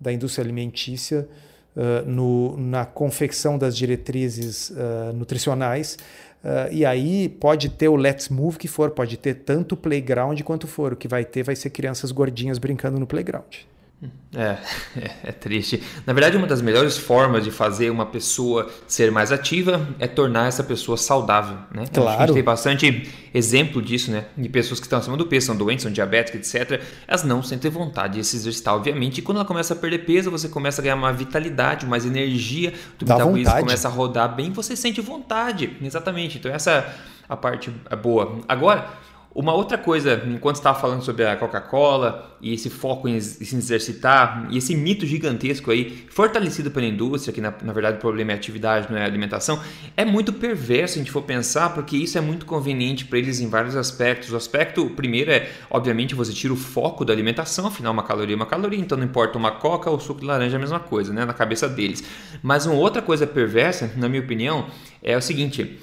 da 0.00 0.12
indústria 0.12 0.44
alimentícia 0.44 1.28
uh, 1.76 2.08
no, 2.08 2.56
na 2.56 2.84
confecção 2.84 3.58
das 3.58 3.76
diretrizes 3.76 4.70
uh, 4.70 5.12
nutricionais. 5.14 5.98
Uh, 6.44 6.72
e 6.72 6.84
aí 6.84 7.28
pode 7.28 7.70
ter 7.70 7.88
o 7.88 7.96
Let's 7.96 8.28
Move 8.28 8.56
que 8.56 8.68
for, 8.68 8.90
pode 8.90 9.16
ter 9.16 9.34
tanto 9.34 9.76
playground 9.76 10.40
quanto 10.42 10.66
for. 10.66 10.92
O 10.92 10.96
que 10.96 11.08
vai 11.08 11.24
ter 11.24 11.42
vai 11.42 11.56
ser 11.56 11.70
crianças 11.70 12.12
gordinhas 12.12 12.58
brincando 12.58 13.00
no 13.00 13.06
playground. 13.06 13.64
É, 14.34 14.58
é, 15.00 15.10
é, 15.24 15.32
triste. 15.32 15.82
Na 16.04 16.12
verdade, 16.12 16.36
uma 16.36 16.46
das 16.46 16.60
melhores 16.60 16.98
formas 16.98 17.42
de 17.42 17.50
fazer 17.50 17.90
uma 17.90 18.04
pessoa 18.04 18.70
ser 18.86 19.10
mais 19.10 19.32
ativa 19.32 19.88
é 19.98 20.06
tornar 20.06 20.48
essa 20.48 20.62
pessoa 20.62 20.98
saudável, 20.98 21.56
né? 21.72 21.84
Claro. 21.92 22.22
A 22.22 22.26
gente 22.26 22.34
tem 22.34 22.44
bastante 22.44 23.10
exemplo 23.32 23.80
disso, 23.80 24.10
né? 24.10 24.26
De 24.36 24.48
pessoas 24.50 24.78
que 24.78 24.86
estão 24.86 24.98
acima 24.98 25.16
do 25.16 25.26
peso, 25.26 25.46
são 25.46 25.56
doentes, 25.56 25.82
são 25.82 25.90
diabéticas, 25.90 26.54
etc. 26.54 26.82
Elas 27.08 27.24
não 27.24 27.42
sentem 27.42 27.70
vontade 27.70 28.18
de 28.18 28.24
se 28.24 28.36
exercitar, 28.36 28.74
obviamente. 28.74 29.18
E 29.18 29.22
quando 29.22 29.38
ela 29.38 29.46
começa 29.46 29.72
a 29.72 29.76
perder 29.76 30.00
peso, 30.00 30.30
você 30.30 30.48
começa 30.48 30.82
a 30.82 30.84
ganhar 30.84 30.96
uma 30.96 31.12
vitalidade, 31.12 31.86
mais 31.86 32.04
energia, 32.04 32.74
o 33.00 33.04
metabolismo 33.04 33.60
começa 33.60 33.88
a 33.88 33.90
rodar 33.90 34.34
bem, 34.36 34.52
você 34.52 34.76
sente 34.76 35.00
vontade. 35.00 35.74
Exatamente. 35.80 36.36
Então 36.36 36.52
essa 36.52 36.70
é 36.70 36.94
a 37.26 37.36
parte 37.36 37.70
boa. 38.02 38.40
Agora, 38.46 38.90
Uma 39.38 39.52
outra 39.52 39.76
coisa, 39.76 40.22
enquanto 40.26 40.56
estava 40.56 40.80
falando 40.80 41.02
sobre 41.02 41.26
a 41.26 41.36
Coca-Cola 41.36 42.38
e 42.40 42.54
esse 42.54 42.70
foco 42.70 43.06
em, 43.06 43.20
se 43.20 43.54
exercitar 43.54 44.48
e 44.50 44.56
esse 44.56 44.74
mito 44.74 45.04
gigantesco 45.04 45.70
aí, 45.70 46.06
fortalecido 46.08 46.70
pela 46.70 46.86
indústria, 46.86 47.34
que 47.34 47.40
na, 47.42 47.52
na 47.62 47.74
verdade 47.74 47.98
o 47.98 48.00
problema 48.00 48.32
é 48.32 48.34
atividade, 48.34 48.90
não 48.90 48.96
é 48.96 49.04
alimentação, 49.04 49.60
é 49.94 50.06
muito 50.06 50.32
perverso 50.32 50.94
se 50.94 51.00
a 51.00 51.02
gente 51.02 51.12
for 51.12 51.20
pensar, 51.20 51.74
porque 51.74 51.98
isso 51.98 52.16
é 52.16 52.20
muito 52.22 52.46
conveniente 52.46 53.04
para 53.04 53.18
eles 53.18 53.38
em 53.38 53.46
vários 53.50 53.76
aspectos. 53.76 54.32
O 54.32 54.36
aspecto 54.36 54.88
primeiro 54.96 55.30
é, 55.30 55.50
obviamente, 55.68 56.14
você 56.14 56.32
tira 56.32 56.54
o 56.54 56.56
foco 56.56 57.04
da 57.04 57.12
alimentação, 57.12 57.66
afinal, 57.66 57.92
uma 57.92 58.04
caloria 58.04 58.34
é 58.34 58.38
uma 58.38 58.46
caloria, 58.46 58.80
então 58.80 58.96
não 58.96 59.04
importa 59.04 59.36
uma 59.36 59.50
coca 59.50 59.90
ou 59.90 60.00
suco 60.00 60.20
de 60.20 60.26
laranja, 60.26 60.56
é 60.56 60.56
a 60.56 60.60
mesma 60.60 60.80
coisa, 60.80 61.12
né, 61.12 61.26
na 61.26 61.34
cabeça 61.34 61.68
deles. 61.68 62.02
Mas 62.42 62.64
uma 62.64 62.76
outra 62.76 63.02
coisa 63.02 63.26
perversa, 63.26 63.92
na 63.98 64.08
minha 64.08 64.22
opinião, 64.22 64.68
é 65.02 65.14
o 65.14 65.20
seguinte 65.20 65.78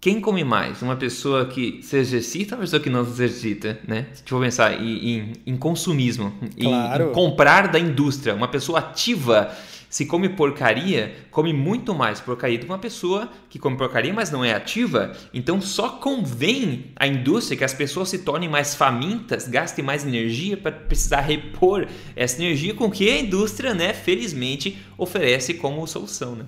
quem 0.00 0.18
come 0.18 0.42
mais? 0.42 0.80
Uma 0.80 0.96
pessoa 0.96 1.44
que 1.44 1.82
se 1.82 1.96
exercita 1.98 2.54
ou 2.54 2.58
uma 2.58 2.64
pessoa 2.64 2.80
que 2.80 2.88
não 2.88 3.04
se 3.04 3.10
exercita? 3.10 3.78
Né? 3.86 4.06
Se 4.14 4.22
for 4.24 4.40
pensar 4.40 4.82
em, 4.82 5.10
em, 5.10 5.32
em 5.46 5.56
consumismo, 5.56 6.32
claro. 6.58 7.04
em, 7.04 7.08
em, 7.08 7.12
comprar 7.12 7.68
da 7.68 7.78
indústria, 7.78 8.34
uma 8.34 8.48
pessoa 8.48 8.78
ativa 8.78 9.54
se 9.90 10.06
come 10.06 10.28
porcaria, 10.28 11.16
come 11.32 11.52
muito 11.52 11.92
mais 11.92 12.20
porcaria 12.20 12.56
do 12.56 12.64
que 12.64 12.70
uma 12.70 12.78
pessoa 12.78 13.28
que 13.50 13.58
come 13.58 13.76
porcaria, 13.76 14.14
mas 14.14 14.30
não 14.30 14.42
é 14.42 14.54
ativa. 14.54 15.12
Então 15.34 15.60
só 15.60 15.90
convém 15.90 16.92
à 16.96 17.06
indústria 17.06 17.58
que 17.58 17.64
as 17.64 17.74
pessoas 17.74 18.08
se 18.08 18.20
tornem 18.20 18.48
mais 18.48 18.74
famintas, 18.74 19.48
gastem 19.48 19.84
mais 19.84 20.06
energia 20.06 20.56
para 20.56 20.72
precisar 20.72 21.20
repor 21.20 21.86
essa 22.16 22.40
energia 22.40 22.72
com 22.72 22.90
que 22.90 23.10
a 23.10 23.18
indústria, 23.18 23.74
né, 23.74 23.92
felizmente, 23.92 24.78
oferece 24.96 25.54
como 25.54 25.86
solução. 25.86 26.36
Né? 26.36 26.44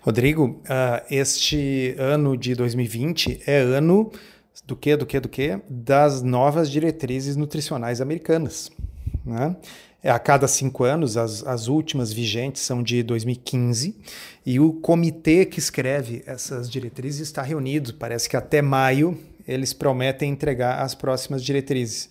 Rodrigo, 0.00 0.60
uh, 0.64 1.04
este 1.10 1.94
ano 1.98 2.36
de 2.36 2.54
2020 2.54 3.42
é 3.46 3.58
ano 3.58 4.10
do 4.66 4.76
que, 4.76 4.96
do 4.96 5.06
que, 5.06 5.20
do 5.20 5.28
que? 5.28 5.58
Das 5.68 6.22
novas 6.22 6.70
diretrizes 6.70 7.36
nutricionais 7.36 8.00
americanas. 8.00 8.70
Né? 9.24 9.56
É, 10.02 10.10
a 10.10 10.18
cada 10.18 10.46
cinco 10.46 10.84
anos, 10.84 11.16
as, 11.16 11.42
as 11.46 11.66
últimas 11.66 12.12
vigentes 12.12 12.62
são 12.62 12.82
de 12.82 13.02
2015, 13.02 13.96
e 14.44 14.60
o 14.60 14.74
comitê 14.74 15.46
que 15.46 15.58
escreve 15.58 16.22
essas 16.26 16.70
diretrizes 16.70 17.22
está 17.22 17.40
reunido. 17.40 17.94
Parece 17.94 18.28
que 18.28 18.36
até 18.36 18.60
maio 18.60 19.18
eles 19.48 19.72
prometem 19.72 20.30
entregar 20.30 20.82
as 20.82 20.94
próximas 20.94 21.42
diretrizes. 21.42 22.10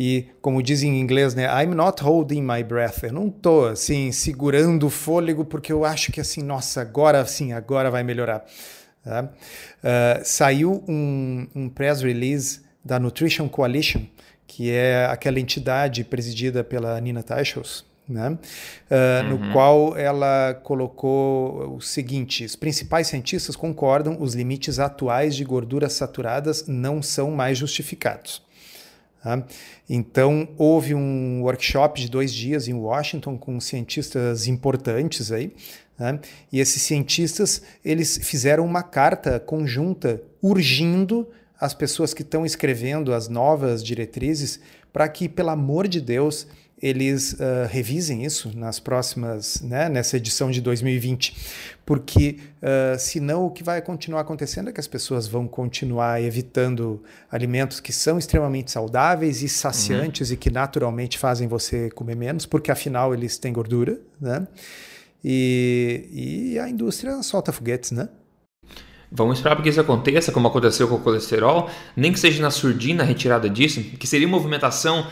E 0.00 0.28
como 0.40 0.62
dizem 0.62 0.96
em 0.96 1.00
inglês, 1.00 1.34
né, 1.34 1.48
I'm 1.60 1.74
not 1.74 2.00
holding 2.00 2.40
my 2.40 2.62
breath. 2.62 3.02
Eu 3.02 3.12
não 3.12 3.26
estou 3.26 3.66
assim 3.66 4.12
segurando 4.12 4.86
o 4.86 4.90
fôlego 4.90 5.44
porque 5.44 5.72
eu 5.72 5.84
acho 5.84 6.12
que 6.12 6.20
assim, 6.20 6.40
nossa, 6.40 6.80
agora 6.80 7.26
sim, 7.26 7.52
agora 7.52 7.90
vai 7.90 8.04
melhorar. 8.04 8.44
Tá? 9.02 9.24
Uh, 9.24 10.20
saiu 10.22 10.84
um, 10.86 11.48
um 11.52 11.68
press 11.68 12.00
release 12.00 12.60
da 12.84 13.00
Nutrition 13.00 13.48
Coalition, 13.48 14.02
que 14.46 14.70
é 14.70 15.04
aquela 15.06 15.40
entidade 15.40 16.04
presidida 16.04 16.62
pela 16.62 17.00
Nina 17.00 17.24
Teicholz, 17.24 17.84
né? 18.08 18.30
Uh, 18.30 19.24
uhum. 19.24 19.28
no 19.30 19.52
qual 19.52 19.96
ela 19.96 20.54
colocou 20.62 21.74
o 21.74 21.80
seguinte: 21.80 22.44
os 22.44 22.54
principais 22.54 23.08
cientistas 23.08 23.56
concordam, 23.56 24.16
os 24.20 24.32
limites 24.36 24.78
atuais 24.78 25.34
de 25.34 25.42
gorduras 25.42 25.94
saturadas 25.94 26.68
não 26.68 27.02
são 27.02 27.32
mais 27.32 27.58
justificados. 27.58 28.46
Tá? 29.22 29.44
Então, 29.88 30.48
houve 30.56 30.94
um 30.94 31.42
workshop 31.42 32.00
de 32.00 32.10
dois 32.10 32.32
dias 32.32 32.68
em 32.68 32.74
Washington 32.74 33.36
com 33.36 33.58
cientistas 33.60 34.46
importantes 34.46 35.32
aí, 35.32 35.52
né? 35.98 36.20
e 36.52 36.60
esses 36.60 36.80
cientistas 36.82 37.62
eles 37.84 38.18
fizeram 38.22 38.64
uma 38.64 38.82
carta 38.82 39.40
conjunta 39.40 40.22
urgindo 40.40 41.28
as 41.60 41.74
pessoas 41.74 42.14
que 42.14 42.22
estão 42.22 42.46
escrevendo 42.46 43.12
as 43.12 43.28
novas 43.28 43.82
diretrizes 43.82 44.60
para 44.92 45.08
que, 45.08 45.28
pelo 45.28 45.50
amor 45.50 45.88
de 45.88 46.00
Deus, 46.00 46.46
eles 46.80 47.32
uh, 47.34 47.66
revisem 47.68 48.24
isso 48.24 48.56
nas 48.56 48.78
próximas, 48.78 49.60
né, 49.62 49.88
nessa 49.88 50.16
edição 50.16 50.50
de 50.50 50.60
2020, 50.60 51.36
porque 51.84 52.38
uh, 52.62 52.98
senão 52.98 53.46
o 53.46 53.50
que 53.50 53.64
vai 53.64 53.82
continuar 53.82 54.20
acontecendo 54.20 54.70
é 54.70 54.72
que 54.72 54.80
as 54.80 54.86
pessoas 54.86 55.26
vão 55.26 55.48
continuar 55.48 56.22
evitando 56.22 57.02
alimentos 57.30 57.80
que 57.80 57.92
são 57.92 58.18
extremamente 58.18 58.70
saudáveis 58.70 59.42
e 59.42 59.48
saciantes 59.48 60.28
uhum. 60.28 60.34
e 60.34 60.36
que 60.36 60.50
naturalmente 60.50 61.18
fazem 61.18 61.48
você 61.48 61.90
comer 61.90 62.16
menos, 62.16 62.46
porque 62.46 62.70
afinal 62.70 63.12
eles 63.12 63.38
têm 63.38 63.52
gordura, 63.52 63.98
né? 64.20 64.46
E, 65.24 66.52
e 66.52 66.58
a 66.60 66.68
indústria 66.68 67.20
solta 67.22 67.50
foguetes, 67.50 67.90
né? 67.90 68.08
Vamos 69.10 69.38
esperar 69.38 69.56
para 69.56 69.62
que 69.64 69.70
isso 69.70 69.80
aconteça, 69.80 70.30
como 70.30 70.46
aconteceu 70.48 70.86
com 70.86 70.96
o 70.96 71.00
colesterol, 71.00 71.70
nem 71.96 72.12
que 72.12 72.20
seja 72.20 72.42
na 72.42 72.50
surdina 72.50 73.02
a 73.02 73.06
retirada 73.06 73.48
disso, 73.48 73.82
que 73.82 74.06
seria 74.06 74.28
movimentação 74.28 75.06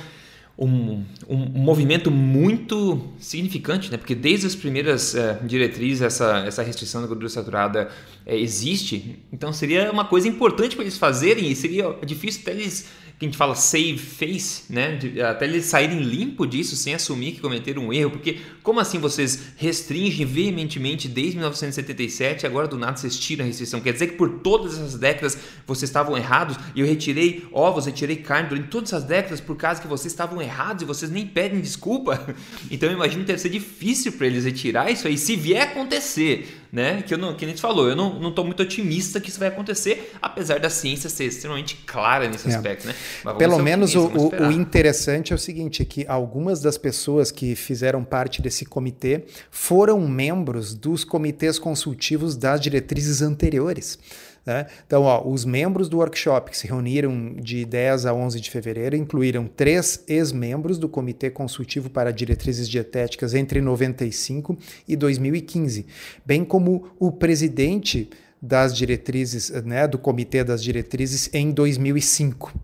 um, 0.59 1.05
um, 1.29 1.37
movimento 1.37 2.11
muito 2.11 3.13
significante, 3.19 3.91
né? 3.91 3.99
porque 3.99 4.15
desde 4.15 4.47
as 4.47 4.55
primeiras 4.55 5.15
é, 5.15 5.39
diretrizes 5.45 6.01
essa, 6.01 6.39
essa 6.47 6.63
restrição 6.63 7.03
da 7.03 7.07
gordura 7.07 7.29
saturada 7.29 7.91
é, 8.25 8.39
existe, 8.39 9.19
então 9.31 9.53
seria 9.53 9.93
uma 9.93 10.07
coisa 10.07 10.27
importante 10.27 10.75
para 10.75 10.85
eles 10.85 10.97
fazerem 10.97 11.51
e 11.51 11.55
seria 11.55 11.95
difícil 12.05 12.41
até 12.43 12.53
eles 12.53 12.89
que 13.18 13.25
a 13.25 13.28
gente 13.28 13.38
fala 13.38 13.54
save 13.54 13.96
face, 13.96 14.64
né? 14.70 14.96
De, 14.96 15.23
até 15.23 15.46
eles 15.46 15.64
saírem 15.64 16.00
limpo 16.00 16.46
disso 16.46 16.76
sem 16.76 16.94
assumir 16.94 17.32
que 17.32 17.40
cometeram 17.40 17.87
um 17.87 17.92
erro, 17.92 18.11
porque 18.11 18.38
como 18.62 18.78
assim 18.78 18.99
vocês 18.99 19.52
restringem 19.56 20.26
veementemente 20.26 21.08
desde 21.08 21.37
1977 21.37 22.42
e 22.42 22.46
agora 22.46 22.68
do 22.68 22.76
nada 22.76 22.96
vocês 22.96 23.18
tiram 23.18 23.44
a 23.44 23.46
restrição? 23.46 23.80
Quer 23.80 23.94
dizer 23.94 24.08
que 24.08 24.16
por 24.16 24.40
todas 24.40 24.75
essas 24.75 24.96
décadas 24.96 25.38
vocês 25.66 25.88
estavam 25.88 26.16
errados 26.16 26.58
e 26.75 26.80
eu 26.80 26.87
retirei 26.87 27.46
ovos, 27.52 27.87
retirei 27.87 28.16
carne 28.16 28.50
durante 28.50 28.68
todas 28.68 28.92
essas 28.92 29.04
décadas 29.04 29.40
por 29.40 29.56
causa 29.56 29.80
que 29.80 29.88
vocês 29.88 30.12
estavam 30.12 30.42
errados 30.42 30.82
e 30.82 30.85
vocês 30.85 31.11
nem 31.11 31.26
pedem 31.26 31.61
desculpa? 31.61 32.26
Então 32.70 32.88
eu 32.88 32.96
imagino 32.96 33.23
que 33.23 33.28
deve 33.28 33.38
ser 33.38 33.49
difícil 33.49 34.12
para 34.12 34.26
eles 34.26 34.44
retirar 34.44 34.90
isso 34.90 35.06
aí, 35.06 35.16
se 35.16 35.37
vier 35.37 35.62
acontecer 35.62 36.65
né? 36.73 37.02
Que 37.02 37.14
eu 37.14 37.18
não, 37.18 37.35
que 37.35 37.44
a 37.44 37.49
gente 37.49 37.61
falou, 37.61 37.88
eu 37.88 37.96
não, 37.96 38.18
não 38.18 38.32
tô 38.32 38.44
muito 38.44 38.62
otimista 38.62 39.20
que 39.20 39.30
isso 39.30 39.38
vai 39.38 39.49
acontecer, 39.49 40.12
apesar 40.20 40.58
da 40.58 40.70
ciência 40.70 41.08
ser 41.08 41.25
extremamente 41.25 41.76
clara 41.87 42.28
nesse 42.28 42.49
é. 42.49 42.54
aspecto, 42.54 42.87
né? 42.87 42.94
Pelo 43.38 43.58
menos 43.58 43.94
o, 43.94 44.08
o, 44.08 44.52
interessante 44.52 45.32
é 45.32 45.37
o 45.37 45.38
seguinte, 45.38 45.82
é 45.82 45.85
que 45.85 46.06
algumas 46.06 46.61
das 46.61 46.78
pessoas 46.78 47.30
que 47.30 47.54
fizeram 47.54 48.04
parte 48.04 48.40
desse 48.42 48.64
comitê 48.64 49.25
foram 49.50 50.06
membros 50.08 50.75
dos 50.75 51.04
comitês 51.04 51.58
consultivos 51.58 52.37
das 52.37 52.61
diretrizes 52.61 53.23
anteriores. 53.23 53.99
Né? 54.47 54.67
Então, 54.87 55.03
ó, 55.03 55.29
os 55.29 55.45
membros 55.45 55.88
do 55.88 55.99
workshop 55.99 56.53
que 56.53 56.57
se 56.57 56.69
reuniram 56.69 57.35
de 57.35 57.65
10 57.65 58.07
a 58.07 58.15
11 58.15 58.41
de 58.41 58.49
fevereiro 58.49 58.95
incluíram 58.95 59.49
três 59.49 60.05
ex-membros 60.07 60.79
do 60.79 60.88
Comitê 60.88 61.29
Consultivo 61.29 61.91
para 61.91 62.12
Diretrizes 62.12 62.69
Dietéticas 62.69 63.35
entre 63.35 63.61
95 63.61 64.57
e 64.87 64.95
2015, 64.95 65.87
bem 66.25 66.45
como 66.45 66.91
o 67.00 67.11
presidente 67.11 68.09
das 68.41 68.76
diretrizes, 68.76 69.50
né, 69.65 69.88
do 69.88 69.99
Comitê 69.99 70.45
das 70.45 70.62
Diretrizes 70.62 71.29
em 71.33 71.50
2005. 71.50 72.55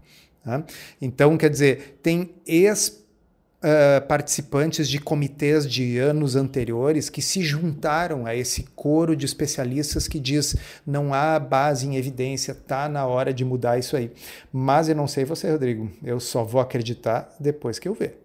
Tá? 0.45 0.65
Então, 1.01 1.37
quer 1.37 1.51
dizer, 1.51 1.99
tem 2.01 2.31
ex 2.47 3.02
uh, 3.63 4.07
participantes 4.07 4.89
de 4.89 4.99
comitês 4.99 5.71
de 5.71 5.99
anos 5.99 6.37
anteriores 6.37 7.09
que 7.09 7.23
se 7.23 7.43
juntaram 7.43 8.27
a 8.27 8.35
esse 8.35 8.65
coro 8.75 9.15
de 9.15 9.25
especialistas 9.25 10.09
que 10.09 10.19
diz 10.19 10.57
não 10.87 11.15
há 11.15 11.39
base 11.39 11.87
em 11.87 11.97
evidência, 11.97 12.55
tá 12.55 12.89
na 12.89 13.07
hora 13.07 13.33
de 13.33 13.45
mudar 13.45 13.79
isso 13.79 13.97
aí. 13.97 14.11
Mas 14.53 14.89
eu 14.89 14.97
não 14.97 15.07
sei 15.07 15.25
você, 15.25 15.51
Rodrigo, 15.51 15.91
eu 16.03 16.19
só 16.19 16.45
vou 16.45 16.61
acreditar 16.61 17.35
depois 17.39 17.79
que 17.79 17.89
eu 17.89 17.95
ver. 17.95 18.19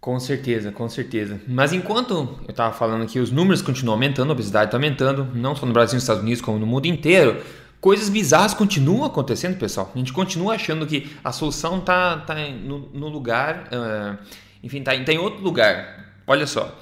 Com 0.00 0.20
certeza, 0.20 0.70
com 0.70 0.88
certeza. 0.88 1.40
Mas 1.48 1.72
enquanto 1.72 2.38
eu 2.44 2.50
estava 2.50 2.72
falando 2.72 3.04
que 3.06 3.18
os 3.18 3.32
números 3.32 3.60
continuam 3.60 3.94
aumentando, 3.94 4.30
a 4.30 4.32
obesidade 4.32 4.66
está 4.66 4.76
aumentando, 4.76 5.24
não 5.34 5.56
só 5.56 5.66
no 5.66 5.72
Brasil 5.72 5.94
e 5.94 5.96
nos 5.96 6.04
Estados 6.04 6.22
Unidos, 6.22 6.40
como 6.40 6.56
no 6.56 6.66
mundo 6.66 6.86
inteiro, 6.86 7.42
coisas 7.80 8.08
bizarras 8.08 8.54
continuam 8.54 9.04
acontecendo, 9.04 9.58
pessoal. 9.58 9.90
A 9.92 9.98
gente 9.98 10.12
continua 10.12 10.54
achando 10.54 10.86
que 10.86 11.10
a 11.24 11.32
solução 11.32 11.78
está 11.78 12.18
tá 12.18 12.34
no, 12.34 12.88
no 12.92 13.08
lugar. 13.08 13.68
Uh, 13.72 14.47
enfim, 14.62 14.82
tá, 14.82 14.92
tá 15.04 15.12
em 15.12 15.18
outro 15.18 15.42
lugar. 15.42 16.12
Olha 16.26 16.46
só. 16.46 16.76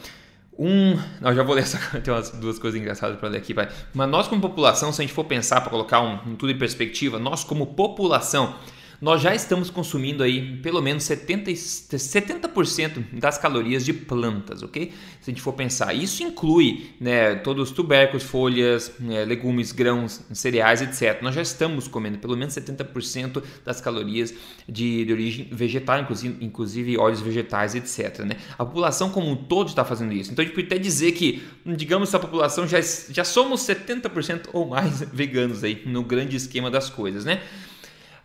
Um. 0.58 0.96
Não, 1.20 1.34
já 1.34 1.42
vou 1.42 1.54
ler 1.54 1.62
essa. 1.62 1.78
Tem 2.00 2.12
umas 2.12 2.30
duas 2.30 2.58
coisas 2.58 2.80
engraçadas 2.80 3.18
para 3.18 3.28
ler 3.28 3.38
aqui, 3.38 3.52
vai. 3.52 3.68
Mas 3.92 4.08
nós, 4.08 4.28
como 4.28 4.40
população, 4.40 4.92
se 4.92 5.02
a 5.02 5.04
gente 5.04 5.14
for 5.14 5.24
pensar 5.24 5.60
para 5.60 5.70
colocar 5.70 6.00
um, 6.00 6.14
um 6.26 6.36
tudo 6.36 6.50
em 6.50 6.58
perspectiva, 6.58 7.18
nós, 7.18 7.44
como 7.44 7.66
população, 7.66 8.54
nós 9.00 9.20
já 9.20 9.34
estamos 9.34 9.70
consumindo 9.70 10.22
aí 10.22 10.56
pelo 10.58 10.80
menos 10.80 11.04
70, 11.04 11.50
70% 11.50 13.04
das 13.12 13.38
calorias 13.38 13.84
de 13.84 13.92
plantas, 13.92 14.62
ok? 14.62 14.92
Se 15.20 15.30
a 15.30 15.32
gente 15.32 15.42
for 15.42 15.52
pensar, 15.52 15.92
isso 15.94 16.22
inclui 16.22 16.90
né, 17.00 17.34
todos 17.36 17.70
os 17.70 17.74
tubérculos, 17.74 18.22
folhas, 18.22 18.92
né, 18.98 19.24
legumes, 19.24 19.72
grãos, 19.72 20.22
cereais, 20.32 20.82
etc. 20.82 21.20
Nós 21.22 21.34
já 21.34 21.42
estamos 21.42 21.88
comendo 21.88 22.18
pelo 22.18 22.36
menos 22.36 22.54
70% 22.54 23.42
das 23.64 23.80
calorias 23.80 24.32
de, 24.68 25.04
de 25.04 25.12
origem 25.12 25.48
vegetal, 25.50 26.00
inclusive, 26.00 26.44
inclusive 26.44 26.96
óleos 26.96 27.20
vegetais, 27.20 27.74
etc. 27.74 28.20
Né? 28.20 28.36
A 28.58 28.64
população 28.64 29.10
como 29.10 29.30
um 29.30 29.36
todo 29.36 29.68
está 29.68 29.84
fazendo 29.84 30.12
isso. 30.12 30.32
Então 30.32 30.42
a 30.42 30.46
gente 30.46 30.54
pode 30.54 30.66
até 30.66 30.78
dizer 30.78 31.12
que, 31.12 31.42
digamos, 31.64 32.14
a 32.14 32.18
população 32.18 32.66
já, 32.66 32.80
já 32.80 33.24
somos 33.24 33.60
70% 33.60 34.48
ou 34.52 34.66
mais 34.66 35.00
veganos 35.12 35.62
aí 35.62 35.82
no 35.86 36.02
grande 36.02 36.36
esquema 36.36 36.70
das 36.70 36.88
coisas, 36.88 37.24
né? 37.24 37.42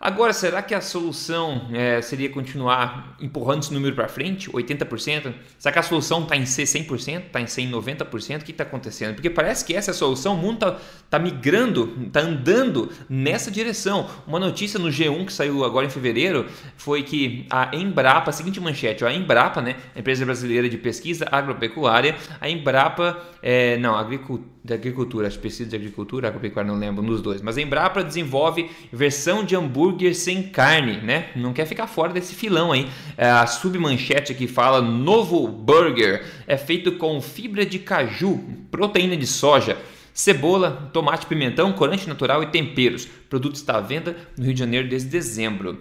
Agora, 0.03 0.34
será 0.34 0.63
que 0.63 0.74
a 0.74 0.81
solução 0.81 1.70
é, 1.72 2.01
seria 2.01 2.27
continuar 2.27 3.15
empurrando 3.22 3.62
esse 3.62 3.72
número 3.72 3.96
para 3.96 4.08
frente, 4.08 4.50
80%? 4.50 5.31
Será 5.60 5.72
que 5.72 5.77
a 5.77 5.84
solução 5.84 6.24
está 6.24 6.36
em 6.36 6.43
ser 6.43 6.63
100%, 6.63 7.27
está 7.27 7.39
em 7.39 7.46
ser 7.46 7.62
90%? 7.70 8.41
O 8.41 8.43
que 8.43 8.50
está 8.50 8.63
acontecendo? 8.63 9.13
Porque 9.13 9.29
parece 9.29 9.63
que 9.63 9.75
essa 9.75 9.91
é 9.91 9.93
a 9.93 9.96
solução, 9.96 10.34
o 10.34 10.38
mundo 10.38 10.55
está 10.55 10.79
tá 11.08 11.20
migrando, 11.20 11.96
está 12.08 12.22
andando 12.22 12.89
nessa 13.08 13.51
direção. 13.51 14.10
Uma 14.25 14.39
notícia 14.39 14.79
no 14.79 14.88
G1 14.88 15.24
que 15.27 15.34
saiu 15.34 15.63
agora 15.63 15.86
em 15.86 15.89
fevereiro 15.91 16.48
foi 16.75 17.03
que 17.03 17.46
a 17.48 17.75
Embrapa, 17.75 18.31
a 18.31 18.34
seguinte 18.34 18.60
manchete, 18.60 19.05
a 19.05 19.13
Embrapa, 19.13 19.62
né, 19.62 19.75
a 19.96 20.00
empresa 20.00 20.25
brasileira 20.25 20.67
de 20.67 20.79
pesquisa 20.79 21.27
agropecuária, 21.31 22.15
a 22.39 22.50
Embrapa, 22.50 23.22
é, 23.43 23.77
não, 23.77 23.96
agricultura, 23.96 24.50
de 24.63 24.74
agricultura, 24.74 25.27
acho 25.27 25.39
pesquisa 25.39 25.70
de 25.70 25.75
agricultura, 25.75 26.27
agropecuária, 26.27 26.72
não 26.72 26.80
lembro, 26.80 27.01
nos 27.01 27.22
dois, 27.22 27.41
mas 27.41 27.58
a 27.58 27.62
Embrapa 27.62 28.03
desenvolve 28.03 28.70
versão 28.91 29.44
de 29.44 29.56
hambúrguer 29.56 29.82
hambúrguer 29.82 30.15
sem 30.15 30.44
carne, 30.44 30.98
né? 31.01 31.30
Não 31.36 31.53
quer 31.53 31.65
ficar 31.65 31.88
fora 31.88 32.13
desse 32.13 32.36
filão 32.36 32.72
aí. 32.72 32.88
É, 33.18 33.30
a 33.30 33.46
submanchete 33.48 34.32
aqui 34.32 34.48
fala: 34.48 34.82
novo 34.82 35.48
burger 35.48 36.24
é 36.48 36.58
feito 36.58 36.94
com 36.94 37.20
fibra 37.22 37.65
de 37.65 37.80
caju, 37.80 38.39
proteína 38.70 39.18
de 39.18 39.27
soja, 39.27 39.77
cebola, 40.13 40.89
tomate, 40.94 41.25
pimentão, 41.25 41.74
corante 41.74 42.08
natural 42.08 42.44
e 42.44 42.48
temperos. 42.48 43.06
O 43.06 43.30
produto 43.30 43.56
está 43.56 43.77
à 43.77 43.82
venda 43.82 44.15
no 44.38 44.46
Rio 44.46 44.53
de 44.53 44.60
Janeiro 44.60 44.88
desde 44.88 45.10
dezembro. 45.10 45.80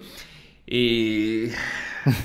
E 0.67 1.51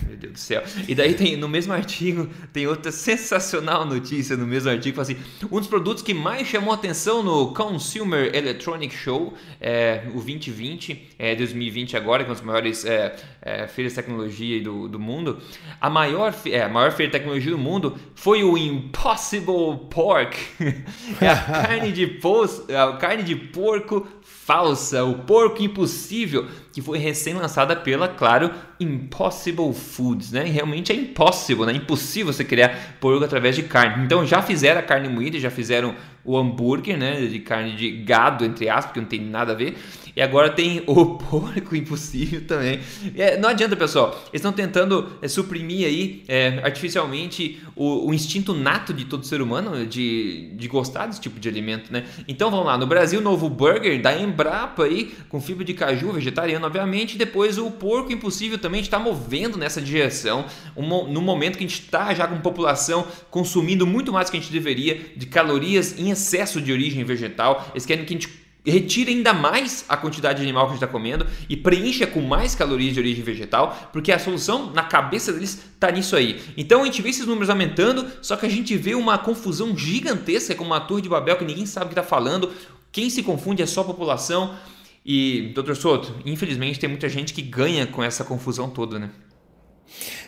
Meu 0.07 0.17
Deus 0.17 0.33
do 0.33 0.39
céu. 0.39 0.63
E 0.89 0.95
daí 0.95 1.15
tem 1.15 1.37
no 1.37 1.49
mesmo 1.49 1.73
artigo, 1.73 2.29
tem 2.53 2.67
outra 2.67 2.91
sensacional 2.91 3.85
notícia 3.85 4.37
no 4.37 4.47
mesmo 4.47 4.71
artigo, 4.71 5.01
assim, 5.01 5.17
um 5.51 5.59
dos 5.59 5.69
produtos 5.69 6.03
que 6.03 6.15
mais 6.15 6.47
chamou 6.47 6.73
atenção 6.73 7.23
no 7.23 7.53
Consumer 7.53 8.35
Electronic 8.35 8.95
Show, 8.95 9.35
é, 9.61 10.03
o 10.09 10.21
2020, 10.21 11.15
é, 11.19 11.35
2020 11.35 11.97
agora, 11.97 12.25
que 12.25 12.31
é 12.31 12.33
uma 12.33 12.37
das 12.37 12.45
maiores 12.45 12.85
é, 12.85 13.17
é, 13.43 13.67
feiras 13.67 13.93
de 13.93 14.01
tecnologia 14.01 14.63
do, 14.63 14.89
do 14.89 14.99
mundo, 14.99 15.39
a 15.81 15.91
maior, 15.91 16.35
é, 16.47 16.63
a 16.63 16.69
maior 16.69 16.93
feira 16.93 17.13
de 17.13 17.19
tecnologia 17.19 17.51
do 17.51 17.59
mundo 17.59 17.97
foi 18.15 18.43
o 18.43 18.57
Impossible 18.57 19.89
Pork, 19.91 20.37
é 21.21 21.29
a 21.29 21.37
carne 21.37 21.93
de, 21.93 22.07
pos, 22.07 22.63
a 22.71 22.97
carne 22.97 23.23
de 23.23 23.37
porco 23.37 24.07
falsa, 24.47 25.05
o 25.05 25.25
porco 25.25 25.63
impossível, 25.63 26.47
que 26.73 26.81
foi 26.81 26.99
recém-lançada 26.99 27.75
pela, 27.75 28.09
claro, 28.09 28.53
Impossible 28.79 29.73
Foods, 29.73 30.33
né? 30.33 30.45
realmente 30.45 30.93
é 30.93 30.95
impossível, 30.95 31.65
né? 31.65 31.73
Impossível 31.73 32.33
você 32.33 32.45
criar 32.45 32.97
porco 33.01 33.25
através 33.25 33.57
de 33.57 33.63
carne. 33.63 34.05
Então 34.05 34.27
já 34.27 34.43
fizeram 34.43 34.81
a 34.81 34.83
carne 34.83 35.09
moída, 35.09 35.39
já 35.39 35.51
fizeram 35.51 35.95
o 36.25 36.37
hambúrguer, 36.37 36.99
né, 36.99 37.25
de 37.27 37.39
carne 37.39 37.77
de 37.77 37.91
gado, 38.03 38.45
entre 38.45 38.69
aspas, 38.69 38.87
porque 38.87 39.01
não 39.01 39.07
tem 39.07 39.21
nada 39.21 39.53
a 39.53 39.55
ver. 39.55 39.77
E 40.17 40.23
agora 40.23 40.49
tem 40.49 40.83
o 40.87 41.05
porco 41.19 41.77
impossível 41.77 42.41
também. 42.47 42.81
É, 43.15 43.37
não 43.37 43.51
adianta, 43.51 43.77
pessoal. 43.77 44.13
Eles 44.33 44.37
estão 44.37 44.51
tentando 44.51 45.13
é, 45.21 45.29
suprimir 45.29 45.87
aí 45.87 46.25
é, 46.27 46.59
artificialmente 46.65 47.63
o, 47.77 48.09
o, 48.09 48.15
instinto 48.15 48.55
nato 48.55 48.95
de 48.95 49.05
todo 49.05 49.27
ser 49.27 49.43
humano 49.43 49.85
de, 49.85 50.53
de 50.55 50.69
gostar 50.69 51.07
desse 51.07 51.21
tipo 51.21 51.39
de 51.39 51.47
alimento, 51.51 51.93
né? 51.93 52.07
Então 52.27 52.51
vamos 52.51 52.65
lá, 52.65 52.79
no 52.79 52.87
Brasil, 52.87 53.21
novo 53.21 53.51
burger 53.51 54.01
da 54.01 54.19
Embrapa 54.19 54.85
aí, 54.85 55.15
com 55.29 55.39
fibra 55.39 55.63
de 55.63 55.75
caju, 55.75 56.13
vegetariano, 56.13 56.65
obviamente. 56.65 57.19
Depois 57.19 57.59
o 57.59 57.71
porco 57.71 58.11
impossível 58.11 58.57
também 58.57 58.81
está 58.81 58.99
movendo 58.99 59.59
nessa 59.59 59.83
direção. 59.83 60.47
Um, 60.75 61.13
no 61.13 61.21
momento 61.21 61.59
que 61.59 61.65
a 61.65 61.67
gente 61.67 61.83
está 61.83 62.15
já 62.15 62.27
com 62.27 62.39
população 62.41 63.07
consumindo 63.31 63.87
muito 63.87 64.15
mais 64.15 64.29
do 64.29 64.31
que 64.31 64.39
a 64.39 64.41
gente 64.41 64.53
deveria 64.53 64.99
de 65.15 65.27
calorias 65.27 65.99
em 65.99 66.11
excesso 66.11 66.59
de 66.59 66.73
origem 66.73 67.05
vegetal, 67.05 67.69
eles 67.75 67.85
querem 67.85 68.07
que 68.07 68.15
a 68.15 68.19
gente 68.19 68.46
retire 68.71 69.13
ainda 69.13 69.33
mais 69.33 69.85
a 69.89 69.97
quantidade 69.97 70.39
de 70.39 70.45
animal 70.45 70.65
que 70.65 70.71
a 70.71 70.75
gente 70.75 70.83
está 70.83 70.93
comendo 70.93 71.27
e 71.49 71.57
preencha 71.57 72.07
com 72.07 72.21
mais 72.21 72.55
calorias 72.55 72.95
de 72.95 73.01
origem 73.01 73.23
vegetal, 73.23 73.91
porque 73.93 74.11
a 74.11 74.19
solução 74.19 74.73
na 74.73 74.83
cabeça 74.83 75.33
deles 75.33 75.59
está 75.75 75.91
nisso 75.91 76.17
aí. 76.17 76.41
Então 76.57 76.83
a 76.83 76.85
gente 76.85 77.01
vê 77.01 77.11
esses 77.11 77.27
números 77.27 77.49
aumentando, 77.49 78.07
só 78.21 78.37
que 78.37 78.47
a 78.47 78.49
gente 78.49 78.77
vê 78.77 78.95
uma 78.95 79.19
confusão 79.19 79.77
gigantesca, 79.77 80.55
como 80.55 80.71
uma 80.71 80.81
torre 80.81 81.03
de 81.03 81.09
Babel 81.09 81.37
que 81.37 81.45
ninguém 81.45 81.67
sabe 81.67 81.87
o 81.87 81.89
que 81.89 81.99
está 81.99 82.03
falando. 82.03 82.51
Quem 82.91 83.09
se 83.11 83.23
confunde 83.23 83.63
é 83.63 83.67
só 83.67 83.83
a 83.83 83.85
população. 83.85 84.57
E, 85.05 85.53
doutor 85.55 85.77
Soto, 85.77 86.17
infelizmente 86.25 86.81
tem 86.81 86.89
muita 86.89 87.09
gente 87.09 87.33
que 87.33 87.41
ganha 87.41 87.87
com 87.87 88.03
essa 88.03 88.25
confusão 88.25 88.69
toda, 88.69 88.99
né? 88.99 89.11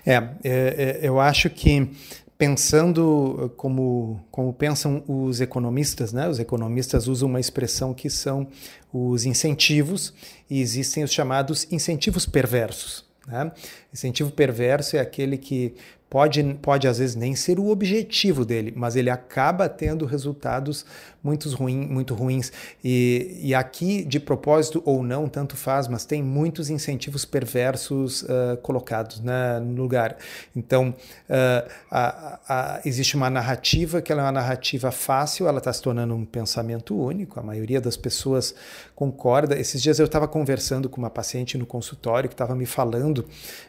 É, 0.07 0.15
é, 0.15 0.31
é 0.45 1.01
eu 1.03 1.19
acho 1.19 1.51
que 1.51 1.91
pensando 2.39 3.47
uh, 3.47 3.49
como, 3.51 4.25
como 4.31 4.53
pensam 4.53 5.03
os 5.09 5.41
economistas, 5.41 6.13
né? 6.13 6.29
Os 6.29 6.39
economistas 6.39 7.09
usam 7.09 7.29
uma 7.29 7.41
expressão 7.41 7.93
que 7.93 8.09
são 8.09 8.47
os 8.93 9.27
incentivos 9.27 10.15
e 10.49 10.61
existem 10.61 11.03
os 11.03 11.13
chamados 11.13 11.67
incentivos 11.71 12.25
perversos. 12.25 13.05
Né? 13.29 13.53
Incentivo 13.93 14.31
perverso 14.31 14.97
é 14.97 15.01
aquele 15.01 15.37
que 15.37 15.75
pode, 16.11 16.43
pode 16.63 16.89
às 16.89 16.99
vezes 16.99 17.15
nem 17.15 17.35
ser 17.35 17.59
o 17.59 17.69
objetivo 17.69 18.45
dele, 18.45 18.73
mas 18.75 18.97
ele 18.97 19.11
acaba 19.11 19.69
tendo 19.69 20.07
resultados 20.07 20.85
muito, 21.23 21.49
ruim, 21.51 21.87
muito 21.87 22.15
ruins. 22.15 22.53
E, 22.83 23.39
e 23.43 23.55
aqui, 23.55 24.05
de 24.05 24.19
propósito 24.19 24.83
ou 24.85 25.03
não, 25.03 25.29
tanto 25.29 25.57
faz, 25.57 25.89
mas 25.89 26.05
tem 26.05 26.23
muitos 26.23 26.71
incentivos 26.71 27.25
perversos 27.25 28.23
uh, 28.23 28.57
colocados 28.63 29.21
né, 29.21 29.59
no 29.61 29.83
lugar. 29.83 30.17
Então, 30.57 30.95
uh, 31.29 31.71
a, 31.91 32.41
a, 32.49 32.81
existe 32.85 33.17
uma 33.17 33.29
narrativa 33.29 34.01
que 34.01 34.13
ela 34.13 34.23
é 34.23 34.25
uma 34.25 34.33
narrativa 34.33 34.91
fácil, 34.91 35.47
ela 35.49 35.59
está 35.59 35.73
se 35.73 35.83
tornando 35.83 36.15
um 36.15 36.25
pensamento 36.25 36.97
único, 36.97 37.39
a 37.39 37.43
maioria 37.43 37.81
das 37.81 37.97
pessoas 37.97 38.55
concorda. 38.99 39.57
Esses 39.57 39.81
dias 39.81 40.01
eu 40.01 40.07
estava 40.07 40.27
conversando 40.27 40.89
com 40.89 41.01
uma 41.01 41.09
paciente 41.09 41.57
no 41.57 41.65
consultório 41.65 42.29
que 42.29 42.35
estava 42.35 42.57
me 42.57 42.67
falando, 42.67 43.25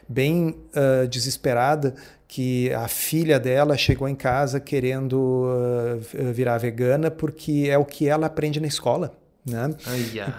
bem 0.08 0.56
uh, 0.74 1.06
desesperada, 1.06 1.94
que 2.26 2.72
a 2.72 2.88
filha 2.88 3.38
dela 3.38 3.76
chegou 3.76 4.08
em 4.08 4.16
casa 4.16 4.58
querendo 4.58 5.44
uh, 5.46 6.32
virar 6.32 6.58
vegana 6.58 7.12
porque 7.12 7.68
é 7.70 7.78
o 7.78 7.84
que 7.84 8.08
ela 8.08 8.26
aprende 8.26 8.58
na 8.58 8.66
escola. 8.66 9.12
Né? 9.44 9.74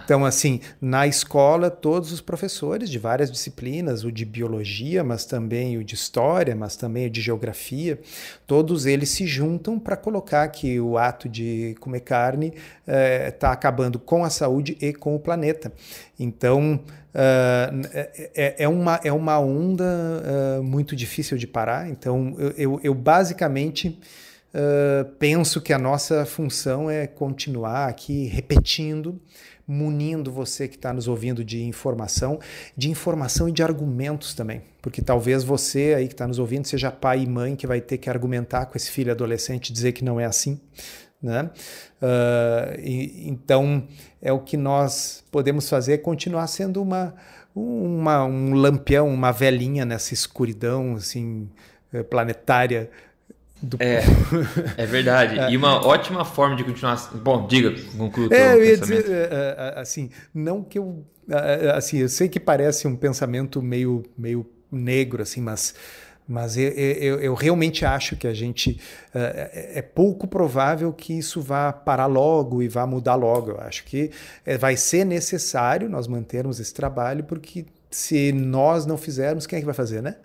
Então, 0.04 0.24
assim, 0.24 0.62
na 0.80 1.08
escola, 1.08 1.72
todos 1.72 2.12
os 2.12 2.22
professores 2.22 2.88
de 2.88 3.00
várias 3.00 3.32
disciplinas, 3.32 4.04
o 4.04 4.12
de 4.12 4.24
biologia, 4.24 5.04
mas 5.04 5.26
também 5.26 5.78
o 5.78 5.84
de 5.84 5.96
história, 5.96 6.56
mas 6.56 6.76
também 6.76 7.08
o 7.08 7.10
de 7.10 7.20
geografia, 7.20 8.00
todos 8.46 8.86
eles 8.86 9.10
se 9.10 9.26
juntam 9.26 9.80
para 9.80 9.98
colocar 9.98 10.48
que 10.50 10.80
o 10.80 11.00
ato 11.00 11.28
de 11.28 11.76
comer 11.80 12.02
carne 12.02 12.54
está 13.28 13.50
eh, 13.50 13.54
acabando 13.54 13.98
com 13.98 14.24
a 14.24 14.30
saúde 14.30 14.78
e 14.80 14.94
com 14.94 15.16
o 15.16 15.20
planeta. 15.20 15.72
Então, 16.20 16.76
uh, 16.76 17.88
é, 18.36 18.56
é, 18.60 18.68
uma, 18.68 19.00
é 19.04 19.12
uma 19.12 19.40
onda 19.40 19.84
uh, 20.60 20.64
muito 20.64 20.96
difícil 20.96 21.40
de 21.40 21.48
parar. 21.48 21.90
Então, 21.90 22.36
eu, 22.38 22.54
eu, 22.56 22.80
eu 22.84 22.94
basicamente 22.94 24.00
uh, 24.54 25.06
penso 25.20 25.62
que 25.62 25.74
a 25.74 25.78
nossa 25.78 26.26
função 26.26 26.90
é 26.90 27.08
continuar 27.08 27.88
aqui 27.88 28.26
repetindo, 28.26 29.20
munindo 29.68 30.32
você 30.32 30.68
que 30.68 30.76
está 30.76 30.92
nos 30.92 31.08
ouvindo 31.08 31.44
de 31.44 31.64
informação, 31.64 32.40
de 32.76 32.90
informação 32.90 33.48
e 33.48 33.52
de 33.52 33.64
argumentos 33.64 34.34
também. 34.34 34.62
Porque 34.82 35.02
talvez 35.02 35.44
você 35.44 35.94
aí 35.96 36.08
que 36.08 36.14
está 36.14 36.28
nos 36.28 36.40
ouvindo 36.40 36.68
seja 36.68 36.92
pai 36.92 37.22
e 37.22 37.28
mãe 37.28 37.56
que 37.56 37.66
vai 37.66 37.80
ter 37.80 37.98
que 37.98 38.10
argumentar 38.10 38.66
com 38.66 38.78
esse 38.78 38.90
filho 38.90 39.12
adolescente 39.12 39.72
dizer 39.72 39.92
que 39.94 40.04
não 40.04 40.20
é 40.20 40.26
assim. 40.26 40.60
Né? 41.22 41.50
Uh, 42.02 42.80
e, 42.80 43.30
então, 43.30 43.88
é 44.22 44.34
o 44.34 44.40
que 44.40 44.58
nós 44.58 45.24
podemos 45.32 45.70
fazer, 45.70 45.94
é 45.94 45.98
continuar 45.98 46.48
sendo 46.48 46.82
uma, 46.82 47.14
uma, 47.56 48.26
um 48.26 48.54
lampião, 48.54 49.08
uma 49.08 49.32
velhinha 49.32 49.86
nessa 49.86 50.14
escuridão 50.14 50.96
assim, 50.96 51.48
eh, 51.94 52.04
planetária. 52.04 52.90
Do... 53.62 53.78
É, 53.80 54.02
é 54.78 54.86
verdade. 54.86 55.40
É. 55.40 55.52
E 55.52 55.58
uma 55.58 55.86
ótima 55.86 56.26
forma 56.26 56.56
de 56.56 56.64
continuar. 56.64 56.98
Bom, 57.16 57.46
diga, 57.48 57.76
conclua 57.98 58.28
o 58.28 58.34
é, 58.34 58.56
eu 58.56 58.66
ia 58.66 58.78
dizer, 58.78 59.06
eh, 59.08 59.30
eh, 59.32 59.74
assim, 59.80 60.10
não 60.34 60.64
que 60.64 60.80
eu. 60.80 61.06
Assim, 61.76 62.00
eu 62.00 62.10
sei 62.10 62.28
que 62.28 62.40
parece 62.40 62.88
um 62.88 62.96
pensamento 62.96 63.62
meio, 63.62 64.04
meio 64.18 64.46
negro, 64.70 65.22
assim, 65.22 65.40
mas 65.40 65.76
mas 66.28 66.56
eu, 66.56 66.70
eu, 66.70 67.20
eu, 67.20 67.34
realmente 67.34 67.86
acho 67.86 68.16
que 68.16 68.26
a 68.26 68.34
gente 68.34 68.80
é, 69.14 69.80
é, 69.80 69.82
pouco 69.82 70.26
provável 70.28 70.94
que 70.94 71.12
isso 71.18 71.42
vá 71.42 71.74
parar 71.74 72.06
logo 72.06 72.64
e 72.64 72.70
vá 72.70 72.88
mudar 72.88 73.16
logo. 73.16 73.52
Eu 73.52 73.60
acho 73.60 73.84
que 73.84 74.12
é, 74.46 74.58
vai 74.58 74.78
ser 74.78 75.04
necessário 75.04 75.90
nós 75.90 76.08
mantermos 76.08 76.60
esse 76.60 76.74
trabalho, 76.74 77.26
porque 77.26 77.66
se 77.90 78.32
nós 78.32 78.86
não 78.86 78.98
fizermos, 78.98 79.46
quem 79.46 79.58
é 79.58 79.60
que 79.60 79.66
vai 79.66 79.76
fazer, 79.76 80.02
né? 80.02 80.16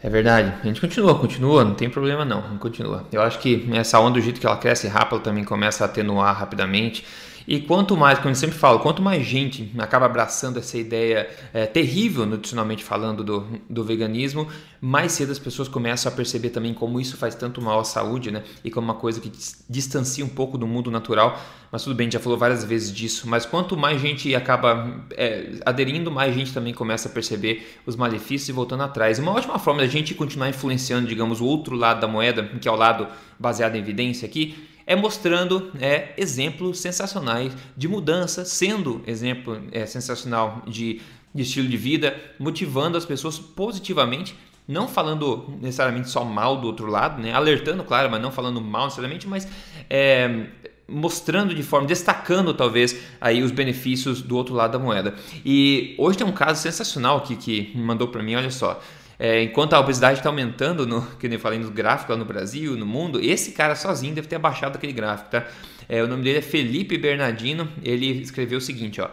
É 0.00 0.08
verdade. 0.08 0.54
A 0.62 0.66
gente 0.66 0.80
continua, 0.80 1.18
continua, 1.18 1.64
não 1.64 1.74
tem 1.74 1.90
problema 1.90 2.24
não, 2.24 2.56
continua. 2.58 3.04
Eu 3.10 3.20
acho 3.20 3.38
que 3.40 3.68
essa 3.72 3.98
onda, 3.98 4.12
do 4.12 4.20
jeito 4.20 4.40
que 4.40 4.46
ela 4.46 4.56
cresce 4.56 4.86
rápido, 4.86 5.20
também 5.20 5.42
começa 5.42 5.84
a 5.84 5.86
atenuar 5.86 6.36
rapidamente. 6.38 7.04
E 7.48 7.60
quanto 7.60 7.96
mais, 7.96 8.18
como 8.18 8.28
eu 8.28 8.34
sempre 8.34 8.58
falo, 8.58 8.80
quanto 8.80 9.00
mais 9.00 9.24
gente 9.24 9.72
acaba 9.78 10.04
abraçando 10.04 10.58
essa 10.58 10.76
ideia 10.76 11.30
é, 11.54 11.64
terrível, 11.64 12.26
nutricionalmente 12.26 12.84
falando, 12.84 13.24
do, 13.24 13.46
do 13.70 13.82
veganismo, 13.82 14.46
mais 14.82 15.12
cedo 15.12 15.32
as 15.32 15.38
pessoas 15.38 15.66
começam 15.66 16.12
a 16.12 16.14
perceber 16.14 16.50
também 16.50 16.74
como 16.74 17.00
isso 17.00 17.16
faz 17.16 17.34
tanto 17.34 17.62
mal 17.62 17.80
à 17.80 17.84
saúde, 17.84 18.30
né? 18.30 18.44
E 18.62 18.70
como 18.70 18.84
uma 18.84 18.96
coisa 18.96 19.18
que 19.18 19.32
distancia 19.66 20.22
um 20.22 20.28
pouco 20.28 20.58
do 20.58 20.66
mundo 20.66 20.90
natural. 20.90 21.40
Mas 21.72 21.82
tudo 21.82 21.96
bem, 21.96 22.10
já 22.10 22.20
falou 22.20 22.36
várias 22.36 22.64
vezes 22.64 22.94
disso. 22.94 23.26
Mas 23.26 23.46
quanto 23.46 23.78
mais 23.78 23.98
gente 23.98 24.34
acaba 24.34 25.06
é, 25.16 25.52
aderindo, 25.64 26.10
mais 26.10 26.34
gente 26.34 26.52
também 26.52 26.74
começa 26.74 27.08
a 27.08 27.10
perceber 27.10 27.80
os 27.86 27.96
malefícios 27.96 28.50
e 28.50 28.52
voltando 28.52 28.82
atrás. 28.82 29.18
Uma 29.18 29.32
ótima 29.32 29.58
forma 29.58 29.80
da 29.80 29.86
gente 29.86 30.14
continuar 30.14 30.50
influenciando, 30.50 31.08
digamos, 31.08 31.40
o 31.40 31.46
outro 31.46 31.74
lado 31.74 31.98
da 31.98 32.06
moeda, 32.06 32.42
que 32.60 32.68
é 32.68 32.70
o 32.70 32.76
lado 32.76 33.08
baseado 33.38 33.74
em 33.74 33.78
evidência 33.78 34.26
aqui, 34.26 34.68
é 34.88 34.96
mostrando 34.96 35.70
é, 35.78 36.14
exemplos 36.16 36.80
sensacionais 36.80 37.52
de 37.76 37.86
mudança, 37.86 38.42
sendo 38.46 39.02
exemplo 39.06 39.60
é, 39.70 39.84
sensacional 39.84 40.62
de, 40.66 41.02
de 41.34 41.42
estilo 41.42 41.68
de 41.68 41.76
vida, 41.76 42.18
motivando 42.38 42.96
as 42.96 43.04
pessoas 43.04 43.38
positivamente 43.38 44.34
não 44.66 44.86
falando 44.86 45.54
necessariamente 45.60 46.10
só 46.10 46.24
mal 46.24 46.60
do 46.60 46.66
outro 46.66 46.86
lado, 46.86 47.22
né? 47.22 47.32
alertando, 47.32 47.82
claro, 47.84 48.10
mas 48.10 48.20
não 48.20 48.30
falando 48.30 48.60
mal 48.60 48.84
necessariamente, 48.84 49.26
mas 49.26 49.48
é, 49.88 50.46
mostrando 50.86 51.54
de 51.54 51.62
forma, 51.62 51.86
destacando 51.86 52.52
talvez 52.52 52.98
aí 53.20 53.42
os 53.42 53.50
benefícios 53.50 54.20
do 54.22 54.36
outro 54.36 54.54
lado 54.54 54.72
da 54.72 54.78
moeda. 54.78 55.14
E 55.44 55.94
hoje 55.98 56.18
tem 56.18 56.26
um 56.26 56.32
caso 56.32 56.62
sensacional 56.62 57.18
aqui 57.18 57.36
que 57.36 57.72
mandou 57.76 58.08
para 58.08 58.22
mim, 58.22 58.34
olha 58.34 58.50
só. 58.50 58.80
É, 59.18 59.42
enquanto 59.42 59.74
a 59.74 59.80
obesidade 59.80 60.20
está 60.20 60.28
aumentando, 60.28 60.86
no, 60.86 61.02
que 61.18 61.26
eu 61.26 61.40
falei 61.40 61.58
no 61.58 61.70
gráfico 61.70 62.12
lá 62.12 62.18
no 62.18 62.24
Brasil, 62.24 62.76
no 62.76 62.86
mundo, 62.86 63.20
esse 63.20 63.52
cara 63.52 63.74
sozinho 63.74 64.14
deve 64.14 64.28
ter 64.28 64.36
abaixado 64.36 64.76
aquele 64.76 64.92
gráfico, 64.92 65.30
tá? 65.30 65.46
É, 65.88 66.02
o 66.02 66.06
nome 66.06 66.22
dele 66.22 66.38
é 66.38 66.42
Felipe 66.42 66.96
Bernardino, 66.96 67.68
ele 67.82 68.06
escreveu 68.20 68.58
o 68.58 68.60
seguinte, 68.60 69.00
ó. 69.00 69.10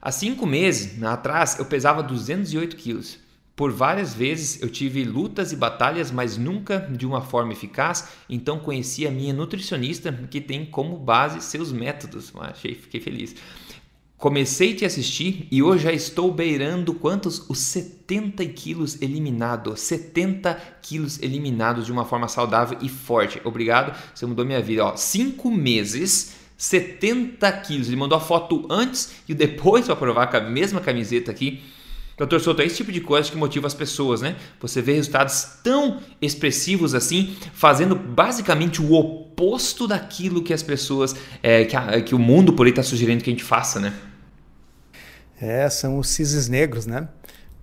Há 0.00 0.12
cinco 0.12 0.46
meses 0.46 1.02
atrás 1.02 1.58
eu 1.58 1.64
pesava 1.64 2.02
208 2.02 2.76
quilos. 2.76 3.18
Por 3.56 3.72
várias 3.72 4.14
vezes 4.14 4.62
eu 4.62 4.68
tive 4.68 5.02
lutas 5.02 5.50
e 5.50 5.56
batalhas, 5.56 6.12
mas 6.12 6.36
nunca 6.36 6.78
de 6.78 7.04
uma 7.04 7.20
forma 7.20 7.52
eficaz, 7.52 8.08
então 8.30 8.60
conheci 8.60 9.04
a 9.04 9.10
minha 9.10 9.32
nutricionista 9.32 10.12
que 10.30 10.40
tem 10.40 10.64
como 10.64 10.96
base 10.96 11.40
seus 11.40 11.72
métodos. 11.72 12.32
Achei, 12.36 12.76
fiquei 12.76 13.00
feliz. 13.00 13.34
Comecei 14.18 14.72
a 14.72 14.76
te 14.78 14.84
assistir 14.84 15.46
e 15.48 15.62
hoje 15.62 15.84
já 15.84 15.92
estou 15.92 16.32
beirando 16.32 16.92
quantos? 16.92 17.48
Os 17.48 17.58
70 17.58 18.44
quilos 18.46 19.00
eliminados. 19.00 19.80
70 19.82 20.60
quilos 20.82 21.22
eliminados 21.22 21.86
de 21.86 21.92
uma 21.92 22.04
forma 22.04 22.26
saudável 22.26 22.76
e 22.82 22.88
forte. 22.88 23.40
Obrigado, 23.44 23.96
você 24.12 24.26
mudou 24.26 24.44
minha 24.44 24.60
vida. 24.60 24.84
Ó, 24.84 24.96
cinco 24.96 25.52
meses, 25.52 26.34
70 26.56 27.52
quilos. 27.60 27.86
Ele 27.86 27.94
mandou 27.96 28.18
a 28.18 28.20
foto 28.20 28.66
antes 28.68 29.12
e 29.28 29.34
depois 29.34 29.86
para 29.86 29.94
provar 29.94 30.26
com 30.26 30.36
a 30.36 30.40
mesma 30.40 30.80
camiseta 30.80 31.30
aqui. 31.30 31.62
Doutor 32.16 32.40
Souto, 32.40 32.60
é 32.60 32.66
esse 32.66 32.78
tipo 32.78 32.90
de 32.90 33.00
coisa 33.00 33.30
que 33.30 33.36
motiva 33.36 33.68
as 33.68 33.74
pessoas, 33.74 34.20
né? 34.20 34.34
Você 34.60 34.82
vê 34.82 34.94
resultados 34.94 35.46
tão 35.62 36.00
expressivos 36.20 36.92
assim, 36.92 37.36
fazendo 37.52 37.94
basicamente 37.94 38.82
o 38.82 38.94
oposto 38.94 39.86
daquilo 39.86 40.42
que 40.42 40.52
as 40.52 40.64
pessoas, 40.64 41.14
é, 41.40 41.64
que, 41.64 41.76
a, 41.76 42.02
que 42.02 42.16
o 42.16 42.18
mundo 42.18 42.52
por 42.52 42.66
aí 42.66 42.70
está 42.70 42.82
sugerindo 42.82 43.22
que 43.22 43.30
a 43.30 43.32
gente 43.32 43.44
faça, 43.44 43.78
né? 43.78 43.94
É, 45.40 45.68
são 45.68 45.98
os 45.98 46.08
cisnes 46.08 46.48
negros, 46.48 46.86
né? 46.86 47.08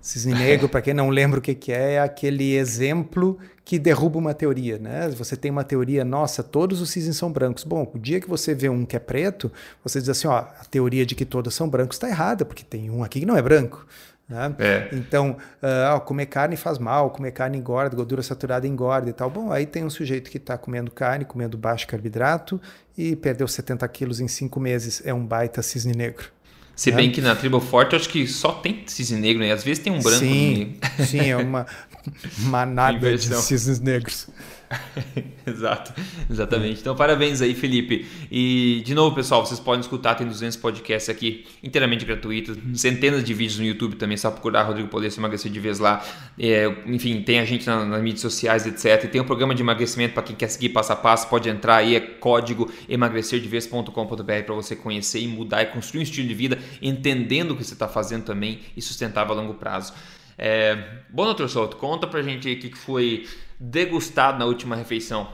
Cisne 0.00 0.34
negro, 0.34 0.68
para 0.70 0.80
quem 0.80 0.94
não 0.94 1.10
lembra 1.10 1.38
o 1.38 1.42
que, 1.42 1.54
que 1.54 1.72
é, 1.72 1.94
é 1.94 2.00
aquele 2.00 2.54
exemplo 2.54 3.38
que 3.64 3.78
derruba 3.78 4.18
uma 4.18 4.32
teoria, 4.32 4.78
né? 4.78 5.08
Você 5.10 5.36
tem 5.36 5.50
uma 5.50 5.64
teoria, 5.64 6.04
nossa, 6.04 6.42
todos 6.42 6.80
os 6.80 6.90
cisnes 6.90 7.16
são 7.16 7.32
brancos. 7.32 7.64
Bom, 7.64 7.90
o 7.92 7.98
dia 7.98 8.20
que 8.20 8.28
você 8.28 8.54
vê 8.54 8.68
um 8.68 8.86
que 8.86 8.94
é 8.94 9.00
preto, 9.00 9.50
você 9.82 9.98
diz 9.98 10.08
assim, 10.08 10.28
ó, 10.28 10.36
a 10.36 10.64
teoria 10.70 11.04
de 11.04 11.14
que 11.14 11.24
todos 11.24 11.52
são 11.54 11.68
brancos 11.68 11.96
está 11.96 12.08
errada, 12.08 12.44
porque 12.44 12.62
tem 12.62 12.88
um 12.88 13.02
aqui 13.02 13.20
que 13.20 13.26
não 13.26 13.36
é 13.36 13.42
branco. 13.42 13.84
Né? 14.28 14.54
É. 14.58 14.88
Então, 14.92 15.36
uh, 15.62 16.00
comer 16.00 16.26
carne 16.26 16.56
faz 16.56 16.78
mal, 16.78 17.10
comer 17.10 17.30
carne 17.32 17.58
engorda, 17.58 17.94
gordura 17.94 18.22
saturada 18.22 18.66
engorda 18.66 19.10
e 19.10 19.12
tal. 19.12 19.30
Bom, 19.30 19.52
aí 19.52 19.66
tem 19.66 19.84
um 19.84 19.90
sujeito 19.90 20.30
que 20.30 20.38
está 20.38 20.58
comendo 20.58 20.90
carne, 20.90 21.24
comendo 21.24 21.56
baixo 21.56 21.86
carboidrato 21.86 22.60
e 22.96 23.14
perdeu 23.14 23.46
70 23.46 23.86
quilos 23.88 24.20
em 24.20 24.28
cinco 24.28 24.58
meses. 24.58 25.02
É 25.04 25.14
um 25.14 25.24
baita 25.24 25.62
cisne 25.62 25.94
negro. 25.94 26.35
Se 26.76 26.92
bem 26.92 27.10
que 27.10 27.22
na 27.22 27.34
tribo 27.34 27.58
forte 27.58 27.94
eu 27.94 27.98
acho 27.98 28.08
que 28.08 28.26
só 28.28 28.52
tem 28.52 28.82
cisne 28.86 29.18
negro, 29.18 29.42
né? 29.42 29.50
Às 29.50 29.64
vezes 29.64 29.82
tem 29.82 29.90
um 29.90 30.00
branco. 30.00 30.18
Sim, 30.18 30.76
sim 31.06 31.30
é 31.30 31.36
uma 31.36 31.66
manada 32.38 33.16
de 33.16 33.34
cisnes 33.36 33.80
negros. 33.80 34.28
Exato, 35.46 35.92
exatamente. 36.28 36.80
Então, 36.80 36.96
parabéns 36.96 37.40
aí, 37.40 37.54
Felipe. 37.54 38.06
E, 38.30 38.82
de 38.84 38.94
novo, 38.94 39.14
pessoal, 39.14 39.44
vocês 39.46 39.60
podem 39.60 39.80
escutar, 39.80 40.14
tem 40.14 40.26
200 40.26 40.56
podcasts 40.56 41.08
aqui, 41.08 41.46
inteiramente 41.62 42.04
gratuitos, 42.04 42.58
centenas 42.74 43.22
de 43.22 43.32
vídeos 43.32 43.58
no 43.58 43.64
YouTube 43.64 43.96
também, 43.96 44.16
só 44.16 44.30
procurar 44.30 44.64
Rodrigo 44.64 44.88
Polesso 44.88 45.20
emagrecer 45.20 45.50
de 45.50 45.60
vez 45.60 45.78
lá. 45.78 46.04
É, 46.38 46.66
enfim, 46.86 47.22
tem 47.22 47.38
a 47.38 47.44
gente 47.44 47.66
na, 47.66 47.84
nas 47.84 48.02
mídias 48.02 48.20
sociais, 48.20 48.66
etc. 48.66 49.04
E 49.04 49.08
tem 49.08 49.20
um 49.20 49.24
programa 49.24 49.54
de 49.54 49.62
emagrecimento 49.62 50.14
para 50.14 50.22
quem 50.22 50.34
quer 50.34 50.48
seguir 50.48 50.70
passo 50.70 50.92
a 50.92 50.96
passo, 50.96 51.28
pode 51.28 51.48
entrar 51.48 51.76
aí, 51.76 51.94
é 51.94 52.00
código 52.00 52.70
emagrecerdevez.com.br 52.88 54.22
para 54.44 54.54
você 54.54 54.74
conhecer 54.74 55.20
e 55.20 55.28
mudar 55.28 55.62
e 55.62 55.66
construir 55.66 56.00
um 56.00 56.02
estilo 56.02 56.26
de 56.26 56.34
vida, 56.34 56.58
entendendo 56.82 57.52
o 57.52 57.56
que 57.56 57.64
você 57.64 57.74
está 57.74 57.86
fazendo 57.86 58.24
também 58.24 58.60
e 58.76 58.82
sustentável 58.82 59.32
a 59.34 59.40
longo 59.40 59.54
prazo. 59.54 59.92
É, 60.38 60.76
bom, 61.10 61.24
doutor 61.24 61.48
Souto, 61.48 61.76
conta 61.76 62.06
pra 62.06 62.22
gente 62.22 62.52
o 62.52 62.58
que 62.58 62.74
foi 62.74 63.26
degustado 63.58 64.38
na 64.38 64.44
última 64.44 64.76
refeição? 64.76 65.28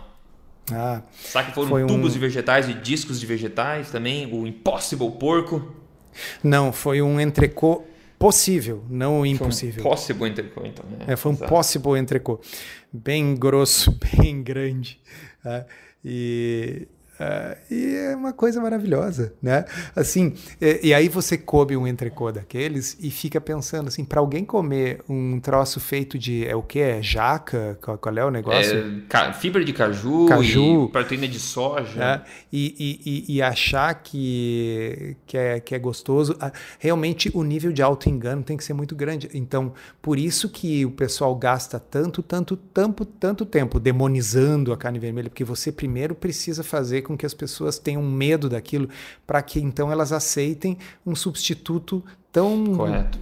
Ah, 0.70 1.02
Sabe 1.12 1.48
que 1.48 1.54
foram 1.54 1.86
tubos 1.86 2.10
um... 2.10 2.12
de 2.12 2.18
vegetais 2.18 2.68
e 2.68 2.74
discos 2.74 3.18
de 3.18 3.26
vegetais 3.26 3.90
também? 3.90 4.32
O 4.32 4.46
Impossible 4.46 5.10
Porco? 5.12 5.74
Não, 6.42 6.72
foi 6.72 7.02
um 7.02 7.20
entrecô 7.20 7.84
possível, 8.18 8.84
não 8.88 9.26
impossível. 9.26 9.82
Foi 9.82 9.90
um 9.90 9.94
possible 9.94 10.28
entrecô, 10.28 10.62
então. 10.64 10.84
Né? 10.88 11.06
É, 11.08 11.16
foi 11.16 11.32
um 11.32 11.34
Exato. 11.34 11.50
possible 11.50 11.98
entrecô. 11.98 12.40
Bem 12.92 13.34
grosso, 13.34 13.98
bem 14.16 14.42
grande. 14.42 15.00
Né? 15.44 15.66
E 16.04 16.86
Uh, 17.22 17.72
e 17.72 17.94
é 17.96 18.16
uma 18.16 18.32
coisa 18.32 18.60
maravilhosa, 18.60 19.32
né? 19.40 19.64
Assim, 19.94 20.34
e, 20.60 20.88
e 20.88 20.94
aí 20.94 21.08
você 21.08 21.38
come 21.38 21.76
um 21.76 21.86
entrecô 21.86 22.32
daqueles 22.32 22.96
e 23.00 23.10
fica 23.10 23.40
pensando 23.40 23.88
assim, 23.88 24.04
para 24.04 24.20
alguém 24.20 24.44
comer 24.44 25.00
um 25.08 25.38
troço 25.38 25.78
feito 25.78 26.18
de 26.18 26.46
é 26.46 26.56
o 26.56 26.62
que 26.62 26.80
é 26.80 27.00
jaca, 27.02 27.78
qual, 27.82 27.96
qual, 27.98 28.16
é 28.16 28.24
o 28.24 28.30
negócio? 28.30 29.04
É, 29.12 29.32
fibra 29.34 29.64
de 29.64 29.72
caju, 29.72 30.26
caju 30.26 30.88
proteína 30.88 31.28
de 31.28 31.38
soja, 31.38 32.02
é, 32.02 32.22
e, 32.52 33.04
e, 33.28 33.36
e, 33.36 33.42
achar 33.42 33.94
que 33.94 35.16
que 35.26 35.36
é, 35.36 35.60
que 35.60 35.74
é 35.74 35.78
gostoso, 35.78 36.36
realmente 36.78 37.30
o 37.34 37.44
nível 37.44 37.72
de 37.72 37.82
auto 37.82 38.08
engano 38.08 38.42
tem 38.42 38.56
que 38.56 38.64
ser 38.64 38.74
muito 38.74 38.96
grande. 38.96 39.28
Então, 39.32 39.72
por 40.00 40.18
isso 40.18 40.48
que 40.48 40.84
o 40.84 40.90
pessoal 40.90 41.34
gasta 41.36 41.78
tanto, 41.78 42.22
tanto, 42.22 42.56
tanto, 42.56 43.04
tanto 43.04 43.46
tempo 43.46 43.78
demonizando 43.78 44.72
a 44.72 44.76
carne 44.76 44.98
vermelha, 44.98 45.28
porque 45.28 45.44
você 45.44 45.70
primeiro 45.70 46.14
precisa 46.14 46.62
fazer 46.62 47.02
com 47.02 47.11
com 47.12 47.16
que 47.16 47.26
as 47.26 47.34
pessoas 47.34 47.78
tenham 47.78 48.02
medo 48.02 48.48
daquilo, 48.48 48.88
para 49.26 49.40
que 49.42 49.60
então 49.60 49.92
elas 49.92 50.12
aceitem 50.12 50.76
um 51.06 51.14
substituto 51.14 52.02
tão 52.32 52.74
Correto. 52.74 53.18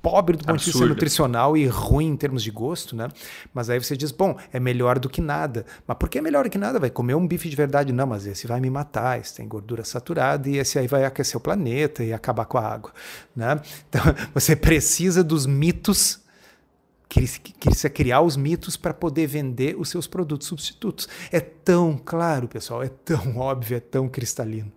pobre 0.00 0.36
do 0.36 0.44
ponto 0.44 0.58
de 0.58 0.64
vista 0.64 0.86
nutricional 0.86 1.56
e 1.56 1.66
ruim 1.66 2.08
em 2.08 2.16
termos 2.16 2.42
de 2.42 2.50
gosto, 2.50 2.94
né? 2.94 3.08
Mas 3.52 3.68
aí 3.68 3.78
você 3.78 3.96
diz, 3.96 4.12
bom, 4.12 4.36
é 4.52 4.60
melhor 4.60 4.98
do 4.98 5.08
que 5.08 5.20
nada. 5.20 5.66
Mas 5.86 5.96
por 5.98 6.08
que 6.08 6.18
é 6.18 6.22
melhor 6.22 6.44
do 6.44 6.50
que 6.50 6.58
nada? 6.58 6.78
Vai 6.78 6.90
comer 6.90 7.14
um 7.14 7.26
bife 7.26 7.48
de 7.48 7.56
verdade? 7.56 7.92
Não, 7.92 8.06
mas 8.06 8.26
esse 8.26 8.46
vai 8.46 8.60
me 8.60 8.70
matar, 8.70 9.20
esse 9.20 9.34
tem 9.34 9.48
gordura 9.48 9.84
saturada 9.84 10.48
e 10.48 10.56
esse 10.56 10.78
aí 10.78 10.86
vai 10.86 11.04
aquecer 11.04 11.36
o 11.36 11.40
planeta 11.40 12.04
e 12.04 12.12
acabar 12.12 12.46
com 12.46 12.56
a 12.56 12.66
água, 12.66 12.92
né? 13.34 13.60
Então, 13.88 14.02
você 14.32 14.54
precisa 14.54 15.24
dos 15.24 15.44
mitos 15.44 16.19
Queria 17.10 17.90
criar 17.92 18.20
os 18.20 18.36
mitos 18.36 18.76
para 18.76 18.94
poder 18.94 19.26
vender 19.26 19.74
os 19.76 19.88
seus 19.88 20.06
produtos 20.06 20.46
substitutos. 20.46 21.08
É 21.32 21.40
tão 21.40 22.00
claro, 22.02 22.46
pessoal, 22.46 22.84
é 22.84 22.88
tão 22.88 23.36
óbvio, 23.38 23.76
é 23.76 23.80
tão 23.80 24.08
cristalino. 24.08 24.70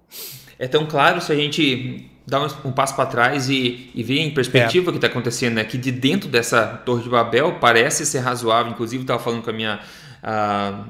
É 0.58 0.68
tão 0.68 0.88
claro 0.88 1.22
se 1.22 1.32
a 1.32 1.36
gente 1.36 2.10
dá 2.26 2.42
um, 2.42 2.70
um 2.70 2.72
passo 2.72 2.96
para 2.96 3.06
trás 3.06 3.50
e, 3.50 3.92
e 3.94 4.02
ver 4.02 4.20
em 4.20 4.34
perspectiva 4.34 4.88
é. 4.88 4.90
o 4.90 4.92
que 4.92 4.98
está 4.98 5.08
acontecendo, 5.08 5.56
né? 5.56 5.64
Que 5.64 5.78
de 5.78 5.92
dentro 5.92 6.28
dessa 6.28 6.66
Torre 6.66 7.04
de 7.04 7.10
Babel 7.10 7.60
parece 7.60 8.04
ser 8.04 8.20
razoável. 8.20 8.72
Inclusive, 8.72 9.04
estava 9.04 9.22
falando 9.22 9.44
com 9.44 9.52
a 9.52 9.54
minha 9.54 9.80
a, 10.24 10.86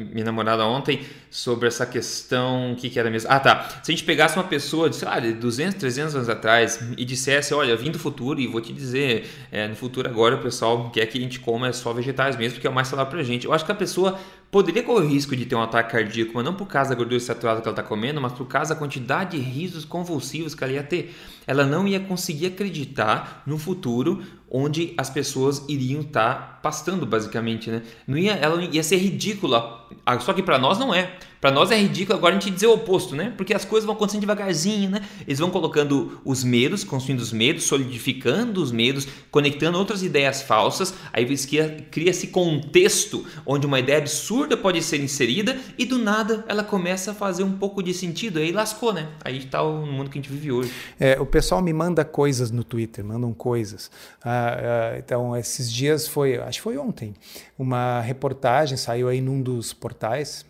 minha 0.00 0.24
namorada 0.24 0.64
ontem 0.64 1.00
sobre 1.28 1.66
essa 1.66 1.84
questão, 1.84 2.72
o 2.72 2.76
que, 2.76 2.88
que 2.88 2.98
era 2.98 3.10
mesmo? 3.10 3.28
Ah, 3.30 3.40
tá. 3.40 3.68
Se 3.82 3.90
a 3.90 3.94
gente 3.94 4.04
pegasse 4.04 4.36
uma 4.36 4.44
pessoa, 4.44 4.92
sei 4.92 5.08
lá, 5.08 5.18
de 5.18 5.32
200, 5.32 5.74
300 5.74 6.14
anos 6.14 6.28
atrás 6.28 6.80
e 6.96 7.04
dissesse, 7.04 7.52
olha, 7.52 7.76
vim 7.76 7.90
do 7.90 7.98
futuro 7.98 8.38
e 8.40 8.46
vou 8.46 8.60
te 8.60 8.72
dizer, 8.72 9.28
é, 9.50 9.66
no 9.66 9.74
futuro 9.74 10.08
agora 10.08 10.36
o 10.36 10.38
pessoal 10.38 10.88
quer 10.90 11.06
que 11.06 11.18
a 11.18 11.20
gente 11.20 11.40
coma 11.40 11.72
só 11.72 11.92
vegetais 11.92 12.36
mesmo, 12.36 12.54
porque 12.54 12.66
é 12.66 12.70
o 12.70 12.74
mais 12.74 12.86
saudável 12.86 13.10
pra 13.10 13.22
gente. 13.24 13.44
Eu 13.44 13.52
acho 13.52 13.64
que 13.64 13.72
a 13.72 13.74
pessoa 13.74 14.18
poderia 14.50 14.82
correr 14.82 15.04
o 15.04 15.08
risco 15.08 15.34
de 15.34 15.44
ter 15.44 15.56
um 15.56 15.62
ataque 15.62 15.90
cardíaco, 15.90 16.32
mas 16.34 16.44
não 16.44 16.54
por 16.54 16.66
causa 16.66 16.90
da 16.90 16.96
gordura 16.96 17.18
saturada 17.18 17.60
que 17.60 17.66
ela 17.66 17.72
está 17.72 17.82
comendo, 17.82 18.20
mas 18.20 18.32
por 18.32 18.46
causa 18.46 18.72
da 18.72 18.78
quantidade 18.78 19.36
de 19.36 19.42
risos 19.42 19.84
convulsivos 19.84 20.54
que 20.54 20.62
ela 20.62 20.72
ia 20.72 20.82
ter. 20.82 21.12
Ela 21.46 21.64
não 21.64 21.86
ia 21.86 22.00
conseguir 22.00 22.46
acreditar 22.46 23.42
no 23.46 23.58
futuro 23.58 24.22
onde 24.50 24.94
as 24.96 25.10
pessoas 25.10 25.64
iriam 25.68 26.00
estar 26.00 26.34
tá 26.34 26.58
pastando, 26.62 27.06
basicamente, 27.06 27.70
né? 27.70 27.82
Não 28.06 28.18
ia, 28.18 28.32
ela 28.32 28.62
ia 28.62 28.82
ser 28.82 28.96
ridícula 28.96 29.85
Só 30.20 30.32
que 30.32 30.42
para 30.42 30.58
nós 30.58 30.78
não 30.78 30.94
é. 30.94 31.16
Para 31.40 31.50
nós 31.50 31.70
é 31.70 31.76
ridículo 31.76 32.18
agora 32.18 32.34
a 32.34 32.40
gente 32.40 32.50
dizer 32.50 32.66
o 32.66 32.72
oposto, 32.72 33.14
né? 33.14 33.32
Porque 33.36 33.52
as 33.52 33.64
coisas 33.64 33.84
vão 33.86 33.94
acontecendo 33.94 34.22
devagarzinho, 34.22 34.90
né? 34.90 35.02
Eles 35.26 35.38
vão 35.38 35.50
colocando 35.50 36.20
os 36.24 36.42
medos, 36.42 36.82
construindo 36.82 37.20
os 37.20 37.32
medos, 37.32 37.64
solidificando 37.64 38.62
os 38.62 38.72
medos, 38.72 39.06
conectando 39.30 39.78
outras 39.78 40.02
ideias 40.02 40.42
falsas. 40.42 40.94
Aí 41.12 41.24
cria, 41.46 41.86
cria 41.90 42.10
esse 42.10 42.28
contexto 42.28 43.24
onde 43.44 43.66
uma 43.66 43.78
ideia 43.78 43.98
absurda 43.98 44.56
pode 44.56 44.82
ser 44.82 45.00
inserida 45.00 45.56
e 45.76 45.84
do 45.84 45.98
nada 45.98 46.44
ela 46.48 46.64
começa 46.64 47.10
a 47.10 47.14
fazer 47.14 47.44
um 47.44 47.52
pouco 47.52 47.82
de 47.82 47.92
sentido. 47.92 48.38
Aí 48.38 48.50
lascou, 48.50 48.92
né? 48.92 49.06
Aí 49.22 49.38
está 49.38 49.62
o 49.62 49.86
mundo 49.86 50.10
que 50.10 50.18
a 50.18 50.22
gente 50.22 50.32
vive 50.32 50.50
hoje. 50.50 50.72
É, 50.98 51.20
o 51.20 51.26
pessoal 51.26 51.62
me 51.62 51.72
manda 51.72 52.04
coisas 52.04 52.50
no 52.50 52.64
Twitter, 52.64 53.04
mandam 53.04 53.32
coisas. 53.34 53.90
Ah, 54.24 54.56
ah, 54.94 54.98
então, 54.98 55.36
esses 55.36 55.70
dias 55.70 56.08
foi, 56.08 56.38
acho 56.38 56.58
que 56.58 56.62
foi 56.62 56.78
ontem, 56.78 57.14
uma 57.58 58.00
reportagem 58.00 58.76
saiu 58.76 59.08
aí 59.08 59.20
num 59.20 59.40
dos 59.40 59.72
portais 59.76 60.44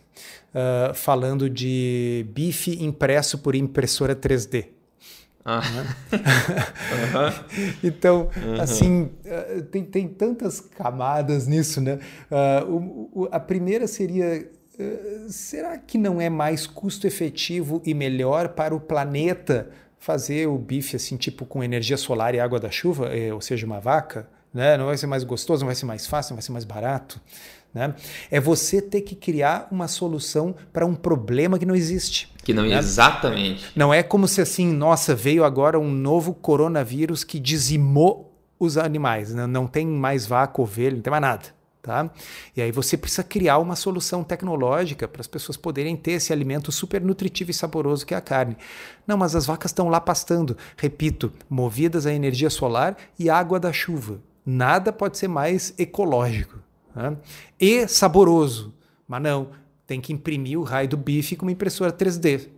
uh, 0.53 0.93
falando 0.93 1.49
de 1.49 2.25
bife 2.33 2.83
impresso 2.83 3.37
por 3.37 3.55
impressora 3.55 4.15
3D. 4.15 4.67
Ah. 5.45 5.61
Né? 5.61 5.95
uhum. 7.53 7.73
então, 7.83 8.29
uhum. 8.35 8.61
assim, 8.61 9.03
uh, 9.03 9.61
tem, 9.63 9.83
tem 9.83 10.07
tantas 10.07 10.59
camadas 10.59 11.47
nisso, 11.47 11.79
né? 11.79 11.99
Uh, 12.29 12.71
o, 12.71 13.21
o, 13.21 13.29
a 13.31 13.39
primeira 13.39 13.87
seria 13.87 14.49
será 15.27 15.75
que 15.75 15.97
não 15.97 16.21
é 16.21 16.29
mais 16.29 16.67
custo 16.67 17.07
efetivo 17.07 17.81
e 17.83 17.95
melhor 17.95 18.49
para 18.49 18.75
o 18.75 18.79
planeta 18.79 19.71
fazer 19.97 20.47
o 20.47 20.57
bife 20.57 20.95
assim, 20.95 21.17
tipo 21.17 21.45
com 21.45 21.63
energia 21.63 21.97
solar 21.97 22.35
e 22.35 22.39
água 22.39 22.59
da 22.59 22.69
chuva, 22.69 23.07
eh, 23.07 23.33
ou 23.33 23.41
seja, 23.41 23.65
uma 23.65 23.79
vaca? 23.79 24.27
Né? 24.53 24.77
Não 24.77 24.85
vai 24.85 24.97
ser 24.97 25.07
mais 25.07 25.23
gostoso, 25.23 25.61
não 25.61 25.67
vai 25.67 25.75
ser 25.75 25.85
mais 25.85 26.07
fácil, 26.07 26.31
não 26.31 26.37
vai 26.37 26.43
ser 26.43 26.51
mais 26.51 26.65
barato. 26.65 27.19
Né? 27.73 27.93
É 28.31 28.39
você 28.39 28.81
ter 28.81 29.01
que 29.01 29.15
criar 29.15 29.67
uma 29.71 29.87
solução 29.87 30.55
para 30.73 30.85
um 30.85 30.95
problema 30.95 31.59
que 31.59 31.65
não 31.65 31.75
existe. 31.75 32.33
Que 32.43 32.53
não, 32.53 32.63
né? 32.63 32.77
exatamente. 32.77 33.71
Não 33.75 33.93
é 33.93 34.01
como 34.01 34.27
se 34.27 34.41
assim, 34.41 34.71
nossa, 34.71 35.13
veio 35.13 35.43
agora 35.43 35.79
um 35.79 35.91
novo 35.91 36.33
coronavírus 36.33 37.23
que 37.23 37.39
dizimou 37.39 38.33
os 38.59 38.77
animais. 38.77 39.33
Né? 39.33 39.45
Não 39.45 39.67
tem 39.67 39.85
mais 39.85 40.25
vaca, 40.25 40.61
ovelha, 40.61 40.95
não 40.95 41.01
tem 41.01 41.11
mais 41.11 41.21
nada. 41.21 41.57
Tá? 41.81 42.09
E 42.53 42.61
aí 42.61 42.69
você 42.69 42.97
precisa 42.97 43.23
criar 43.23 43.59
uma 43.59 43.75
solução 43.75 44.21
tecnológica 44.21 45.07
para 45.07 45.21
as 45.21 45.27
pessoas 45.27 45.55
poderem 45.55 45.95
ter 45.95 46.13
esse 46.13 46.33
alimento 46.33 46.69
super 46.69 47.01
nutritivo 47.01 47.51
e 47.51 47.53
saboroso 47.53 48.05
que 48.05 48.13
é 48.13 48.17
a 48.17 48.21
carne. 48.21 48.57
Não, 49.05 49.15
mas 49.15 49.35
as 49.37 49.45
vacas 49.45 49.71
estão 49.71 49.87
lá 49.87 50.01
pastando, 50.01 50.57
repito, 50.75 51.31
movidas 51.49 52.05
a 52.05 52.13
energia 52.13 52.49
solar 52.49 52.97
e 53.17 53.29
água 53.29 53.57
da 53.57 53.71
chuva. 53.71 54.19
Nada 54.45 54.91
pode 54.91 55.17
ser 55.17 55.29
mais 55.29 55.73
ecológico 55.77 56.66
né? 56.97 57.17
e 57.59 57.87
saboroso. 57.87 58.73
Mas 59.07 59.21
não, 59.21 59.49
tem 59.85 60.01
que 60.01 60.11
imprimir 60.11 60.59
o 60.59 60.63
raio 60.63 60.89
do 60.89 60.97
bife 60.97 61.35
com 61.35 61.45
uma 61.45 61.51
impressora 61.51 61.91
3D. 61.91 62.49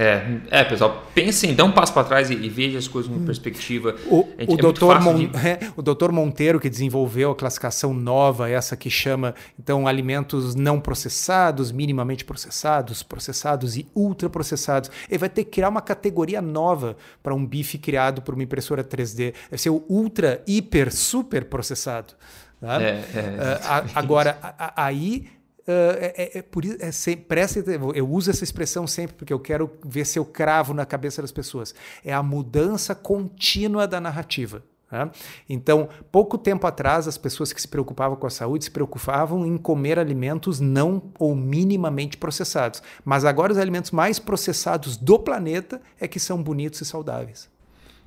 É, 0.00 0.22
é, 0.52 0.62
pessoal, 0.62 1.02
pensem, 1.12 1.54
dê 1.54 1.60
um 1.60 1.72
passo 1.72 1.92
para 1.92 2.04
trás 2.04 2.30
e, 2.30 2.34
e 2.34 2.48
veja 2.48 2.78
as 2.78 2.86
coisas 2.86 3.12
com 3.12 3.24
perspectiva. 3.24 3.96
O, 4.06 4.20
o, 4.20 4.28
é 4.38 4.46
doutor 4.56 5.00
Mon, 5.00 5.16
de... 5.16 5.24
é, 5.44 5.58
o 5.76 5.82
doutor 5.82 6.12
Monteiro, 6.12 6.60
que 6.60 6.70
desenvolveu 6.70 7.32
a 7.32 7.34
classificação 7.34 7.92
nova, 7.92 8.48
essa 8.48 8.76
que 8.76 8.88
chama, 8.88 9.34
então, 9.58 9.88
alimentos 9.88 10.54
não 10.54 10.78
processados, 10.78 11.72
minimamente 11.72 12.24
processados, 12.24 13.02
processados 13.02 13.76
e 13.76 13.88
ultraprocessados. 13.92 14.88
Ele 15.08 15.18
vai 15.18 15.28
ter 15.28 15.42
que 15.42 15.50
criar 15.50 15.68
uma 15.68 15.82
categoria 15.82 16.40
nova 16.40 16.96
para 17.20 17.34
um 17.34 17.44
bife 17.44 17.76
criado 17.76 18.22
por 18.22 18.34
uma 18.34 18.44
impressora 18.44 18.84
3D. 18.84 19.34
Vai 19.50 19.58
ser 19.58 19.70
o 19.70 19.82
ultra, 19.88 20.44
hiper, 20.46 20.94
super 20.94 21.46
processado. 21.46 22.14
Tá? 22.60 22.82
É, 22.82 22.86
é, 22.86 23.84
uh, 23.84 23.90
agora, 23.94 24.38
aí 24.76 25.30
Uh, 25.68 26.00
é, 26.00 26.38
é, 26.38 26.42
por 26.42 26.64
isso, 26.64 26.78
é 26.80 26.90
sempre, 26.90 27.26
presta, 27.26 27.62
eu 27.94 28.10
uso 28.10 28.30
essa 28.30 28.42
expressão 28.42 28.86
sempre 28.86 29.16
porque 29.16 29.34
eu 29.34 29.38
quero 29.38 29.70
ver 29.84 30.06
se 30.06 30.18
eu 30.18 30.24
cravo 30.24 30.72
na 30.72 30.86
cabeça 30.86 31.20
das 31.20 31.30
pessoas. 31.30 31.74
É 32.02 32.10
a 32.10 32.22
mudança 32.22 32.94
contínua 32.94 33.86
da 33.86 34.00
narrativa. 34.00 34.62
Né? 34.90 35.10
Então, 35.46 35.90
pouco 36.10 36.38
tempo 36.38 36.66
atrás, 36.66 37.06
as 37.06 37.18
pessoas 37.18 37.52
que 37.52 37.60
se 37.60 37.68
preocupavam 37.68 38.16
com 38.16 38.26
a 38.26 38.30
saúde 38.30 38.64
se 38.64 38.70
preocupavam 38.70 39.44
em 39.44 39.58
comer 39.58 39.98
alimentos 39.98 40.58
não 40.58 41.12
ou 41.18 41.34
minimamente 41.34 42.16
processados. 42.16 42.82
Mas 43.04 43.26
agora, 43.26 43.52
os 43.52 43.58
alimentos 43.58 43.90
mais 43.90 44.18
processados 44.18 44.96
do 44.96 45.18
planeta 45.18 45.82
é 46.00 46.08
que 46.08 46.18
são 46.18 46.42
bonitos 46.42 46.80
e 46.80 46.86
saudáveis. 46.86 47.50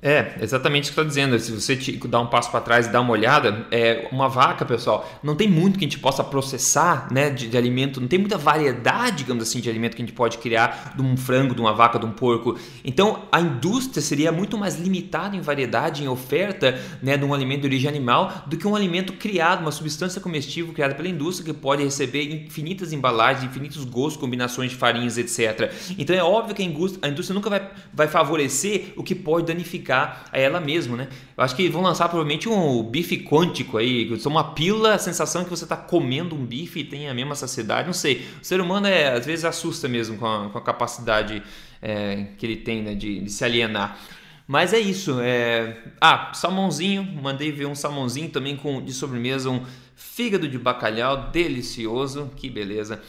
É, 0.04 0.34
exatamente 0.40 0.90
o 0.90 0.94
que 0.94 1.00
está 1.00 1.04
dizendo. 1.04 1.38
Se 1.38 1.52
você 1.52 1.76
dar 2.08 2.18
um 2.18 2.26
passo 2.26 2.50
para 2.50 2.60
trás 2.60 2.86
e 2.86 2.90
dar 2.90 3.00
uma 3.00 3.12
olhada, 3.12 3.68
é 3.70 4.08
uma 4.10 4.28
vaca, 4.28 4.64
pessoal, 4.64 5.08
não 5.22 5.36
tem 5.36 5.48
muito 5.48 5.78
que 5.78 5.84
a 5.84 5.88
gente 5.88 6.00
possa 6.00 6.24
processar 6.24 7.06
né, 7.12 7.30
de, 7.30 7.46
de, 7.46 7.56
alimento, 7.56 8.00
não 8.00 8.08
tem 8.08 8.18
muita 8.18 8.36
variedade, 8.36 9.18
digamos 9.18 9.44
assim, 9.44 9.60
de 9.60 9.70
alimento 9.70 9.94
que 9.94 10.02
a 10.02 10.04
gente 10.04 10.14
pode 10.14 10.38
criar 10.38 10.94
de 10.96 11.02
um 11.02 11.16
frango, 11.16 11.54
de 11.54 11.60
uma 11.60 11.72
vaca, 11.72 12.00
de 12.00 12.04
um 12.04 12.10
porco. 12.10 12.58
Então, 12.84 13.22
a 13.30 13.40
indústria 13.40 14.02
seria 14.02 14.32
muito 14.32 14.58
mais 14.58 14.76
limitada 14.76 15.36
em 15.36 15.40
variedade, 15.40 16.02
em 16.02 16.08
oferta 16.08 16.80
né, 17.00 17.16
de 17.16 17.24
um 17.24 17.32
alimento 17.32 17.60
de 17.60 17.68
origem 17.68 17.88
animal 17.88 18.42
do 18.48 18.56
que 18.56 18.66
um 18.66 18.74
alimento 18.74 19.12
criado, 19.12 19.60
uma 19.60 19.70
substância 19.70 20.20
comestível 20.20 20.72
criada 20.72 20.96
pela 20.96 21.08
indústria 21.08 21.54
que 21.54 21.60
pode 21.60 21.84
receber 21.84 22.24
infinitas 22.44 22.92
embalagens, 22.92 23.44
infinitos 23.44 23.84
gostos, 23.84 24.20
combinações 24.20 24.72
de 24.72 24.76
farinhas, 24.76 25.16
etc. 25.16 25.72
Então, 25.96 26.16
é 26.16 26.24
óbvio 26.24 26.56
que 26.56 26.62
a 26.62 26.66
indústria, 26.66 27.06
a 27.06 27.08
indústria 27.08 27.34
nunca 27.34 27.48
vai, 27.48 27.70
vai 27.94 28.08
favorecer 28.08 28.94
o 28.96 29.04
que 29.04 29.14
pode 29.14 29.46
danificar 29.46 29.91
a 29.92 30.26
ela 30.32 30.60
mesma, 30.60 30.96
né? 30.96 31.08
Eu 31.36 31.44
acho 31.44 31.54
que 31.54 31.68
vão 31.68 31.82
lançar 31.82 32.08
provavelmente 32.08 32.48
um 32.48 32.82
bife 32.82 33.18
quântico 33.18 33.78
aí, 33.78 34.10
uma 34.26 34.52
pílula, 34.52 34.94
a 34.94 34.98
sensação 34.98 35.44
que 35.44 35.50
você 35.50 35.64
está 35.64 35.76
comendo 35.76 36.34
um 36.34 36.44
bife 36.44 36.80
e 36.80 36.84
tem 36.84 37.08
a 37.08 37.14
mesma 37.14 37.34
saciedade, 37.34 37.86
não 37.86 37.94
sei. 37.94 38.26
O 38.40 38.44
ser 38.44 38.60
humano 38.60 38.86
é, 38.86 39.12
às 39.12 39.26
vezes 39.26 39.44
assusta 39.44 39.88
mesmo 39.88 40.18
com 40.18 40.26
a, 40.26 40.48
com 40.50 40.58
a 40.58 40.62
capacidade 40.62 41.42
é, 41.80 42.26
que 42.38 42.46
ele 42.46 42.56
tem 42.56 42.82
né, 42.82 42.94
de, 42.94 43.20
de 43.20 43.30
se 43.30 43.44
alienar. 43.44 43.98
Mas 44.46 44.72
é 44.72 44.78
isso. 44.78 45.18
É... 45.20 45.78
Ah, 46.00 46.32
salmãozinho. 46.34 47.02
Mandei 47.04 47.50
ver 47.50 47.66
um 47.66 47.74
salmãozinho 47.74 48.28
também 48.28 48.56
com 48.56 48.82
de 48.82 48.92
sobremesa, 48.92 49.48
um 49.48 49.64
fígado 49.94 50.48
de 50.48 50.58
bacalhau 50.58 51.30
delicioso. 51.30 52.30
Que 52.36 52.50
beleza. 52.50 53.00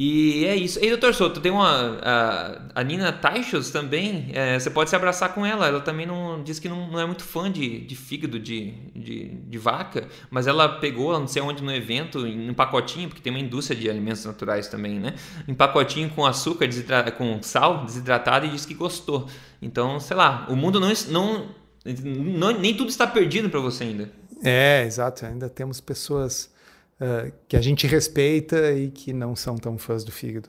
E 0.00 0.44
é 0.44 0.54
isso. 0.54 0.78
E 0.80 0.88
doutor 0.90 1.12
Souto, 1.12 1.40
tem 1.40 1.50
uma. 1.50 1.98
A, 2.02 2.60
a 2.76 2.84
Nina 2.84 3.12
Taichos 3.12 3.70
também. 3.70 4.30
É, 4.32 4.56
você 4.56 4.70
pode 4.70 4.88
se 4.88 4.94
abraçar 4.94 5.34
com 5.34 5.44
ela. 5.44 5.66
Ela 5.66 5.80
também 5.80 6.06
não 6.06 6.40
diz 6.40 6.60
que 6.60 6.68
não, 6.68 6.88
não 6.88 7.00
é 7.00 7.04
muito 7.04 7.24
fã 7.24 7.50
de, 7.50 7.80
de 7.80 7.96
fígado 7.96 8.38
de, 8.38 8.74
de, 8.94 9.24
de, 9.24 9.58
vaca, 9.58 10.06
mas 10.30 10.46
ela 10.46 10.68
pegou, 10.68 11.18
não 11.18 11.26
sei 11.26 11.42
onde, 11.42 11.64
no 11.64 11.74
evento, 11.74 12.24
em 12.28 12.48
um 12.48 12.54
pacotinho, 12.54 13.08
porque 13.08 13.20
tem 13.20 13.32
uma 13.32 13.40
indústria 13.40 13.76
de 13.76 13.90
alimentos 13.90 14.24
naturais 14.24 14.68
também, 14.68 15.00
né? 15.00 15.16
Em 15.48 15.54
pacotinho 15.54 16.08
com 16.10 16.24
açúcar, 16.24 16.68
com 17.16 17.42
sal 17.42 17.84
desidratado 17.84 18.46
e 18.46 18.50
disse 18.50 18.68
que 18.68 18.74
gostou. 18.74 19.28
Então, 19.60 19.98
sei 19.98 20.16
lá, 20.16 20.46
o 20.48 20.54
mundo 20.54 20.78
não. 20.78 20.92
não, 21.08 21.48
não 21.84 22.52
nem 22.52 22.72
tudo 22.72 22.88
está 22.88 23.04
perdido 23.04 23.50
para 23.50 23.58
você 23.58 23.82
ainda. 23.82 24.12
É, 24.44 24.84
exato. 24.86 25.26
Ainda 25.26 25.48
temos 25.48 25.80
pessoas 25.80 26.56
uh, 27.00 27.32
que 27.46 27.56
a 27.56 27.60
gente 27.60 27.86
respeita 27.86 28.72
e 28.72 28.90
que 28.90 29.12
não 29.12 29.34
são 29.34 29.56
tão 29.56 29.78
fãs 29.78 30.04
do 30.04 30.12
fígado. 30.12 30.48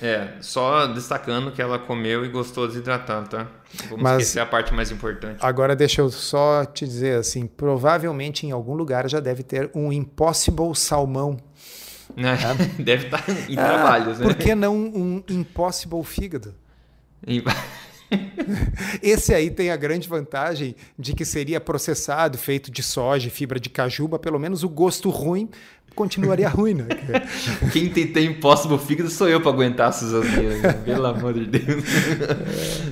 É, 0.00 0.32
só 0.40 0.86
destacando 0.86 1.52
que 1.52 1.60
ela 1.60 1.78
comeu 1.78 2.24
e 2.24 2.28
gostou 2.28 2.66
desidratado, 2.66 3.28
tá? 3.28 3.48
Vamos 3.88 4.02
Mas, 4.02 4.22
esquecer 4.22 4.40
a 4.40 4.46
parte 4.46 4.72
mais 4.72 4.90
importante. 4.90 5.38
Agora 5.40 5.76
deixa 5.76 6.00
eu 6.00 6.10
só 6.10 6.64
te 6.64 6.86
dizer 6.86 7.18
assim, 7.18 7.46
provavelmente 7.46 8.46
em 8.46 8.50
algum 8.50 8.74
lugar 8.74 9.08
já 9.08 9.20
deve 9.20 9.42
ter 9.42 9.70
um 9.74 9.92
Impossible 9.92 10.74
Salmão. 10.74 11.36
É, 12.16 12.54
deve 12.82 13.06
estar 13.06 13.22
tá 13.22 13.32
em 13.48 13.58
ah, 13.58 13.64
trabalhos, 13.64 14.18
né? 14.18 14.26
Por 14.26 14.34
que 14.34 14.54
não 14.54 14.74
um 14.74 15.22
Impossible 15.28 16.02
Fígado? 16.02 16.54
Esse 19.02 19.34
aí 19.34 19.50
tem 19.50 19.70
a 19.70 19.76
grande 19.76 20.08
vantagem 20.08 20.74
de 20.98 21.12
que 21.12 21.24
seria 21.24 21.60
processado, 21.60 22.38
feito 22.38 22.70
de 22.70 22.82
soja, 22.82 23.28
fibra 23.28 23.60
de 23.60 23.68
cajuba, 23.68 24.18
pelo 24.18 24.38
menos 24.38 24.62
o 24.62 24.68
gosto 24.68 25.10
ruim 25.10 25.50
continuaria 25.98 26.48
ruim, 26.48 26.74
né? 26.74 26.86
Quem 27.72 27.88
tem, 27.88 28.06
tem 28.06 28.26
impossible 28.26 28.78
fígado 28.78 29.10
sou 29.10 29.28
eu 29.28 29.40
para 29.40 29.50
aguentar 29.50 29.88
asneiras, 29.88 30.62
né? 30.62 30.72
pelo 30.84 31.04
amor 31.04 31.34
de 31.34 31.46
Deus. 31.46 31.84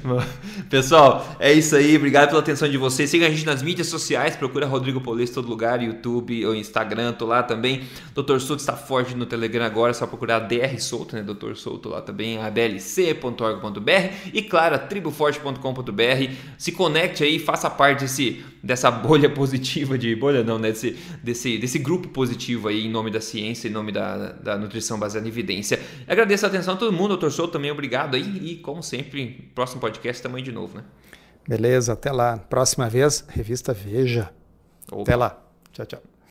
É. 0.03 0.63
Pessoal, 0.69 1.37
é 1.39 1.53
isso 1.53 1.77
aí. 1.77 1.97
Obrigado 1.97 2.31
pela 2.31 2.41
atenção 2.41 2.69
de 2.69 2.77
vocês. 2.77 3.09
Siga 3.09 3.27
a 3.27 3.31
gente 3.31 3.47
nas 3.47 3.63
mídias 3.63 3.87
sociais. 3.87 4.35
Procura 4.35 4.67
Rodrigo 4.67 5.01
Polês 5.01 5.31
em 5.31 5.35
todo 5.35 5.49
lugar, 5.49 5.81
YouTube 5.81 6.45
ou 6.45 6.55
Instagram. 6.57 7.13
Tô 7.13 7.27
lá 7.27 7.45
também. 7.45 7.85
Dr. 8.13 8.39
Souto 8.41 8.57
está 8.57 8.73
forte 8.73 9.15
no 9.15 9.25
Telegram 9.25 9.65
agora. 9.65 9.93
É 9.93 9.95
só 9.95 10.05
procurar 10.07 10.41
DR 10.41 10.77
Souto, 10.81 11.15
né? 11.15 11.23
Dr. 11.23 11.55
Souto 11.55 11.91
lá 11.91 12.03
também. 12.03 12.43
ablc.org.br 12.43 13.91
e 14.33 14.43
claro, 14.43 14.79
triboforte.com.br. 14.89 16.33
Se 16.59 16.73
conecte 16.73 17.23
aí, 17.23 17.39
faça 17.39 17.71
parte 17.71 18.01
desse, 18.01 18.45
dessa 18.63 18.91
bolha 18.91 19.31
positiva 19.31 19.97
de 19.97 20.15
bolha 20.15 20.43
não, 20.43 20.59
né? 20.59 20.71
Desse, 20.71 20.97
desse, 21.23 21.59
desse 21.59 21.79
grupo 21.79 22.09
positivo 22.09 22.69
aí 22.69 22.87
em 22.87 22.91
nome 22.91 23.11
da 23.11 23.21
ciência, 23.21 23.69
em 23.69 23.71
nome 23.71 23.93
da, 23.93 24.33
da 24.33 24.59
nutrição 24.59 24.99
baseada 24.99 25.27
em 25.27 25.31
evidência. 25.31 25.81
agradeço 26.07 26.45
a 26.47 26.49
atenção 26.49 26.75
a 26.75 26.77
todo 26.77 26.93
mundo, 26.93 27.09
doutor 27.09 27.31
Souto, 27.31 27.53
também 27.53 27.71
obrigado 27.71 28.15
aí. 28.15 28.53
E, 28.53 28.57
como 28.57 28.83
sempre, 28.83 29.51
próximo 29.55 29.81
podcast 29.81 30.23
também 30.23 30.43
de 30.43 30.53
novo, 30.53 30.79
né? 30.79 30.85
Beleza, 31.49 31.93
até 31.93 32.11
lá. 32.11 32.37
Próxima 32.37 32.89
vez, 32.89 33.25
revista 33.29 33.73
Veja. 33.73 34.31
Opa. 34.91 35.03
Até 35.03 35.17
lá. 35.17 35.43
Tchau, 35.73 35.87
tchau. 35.87 36.16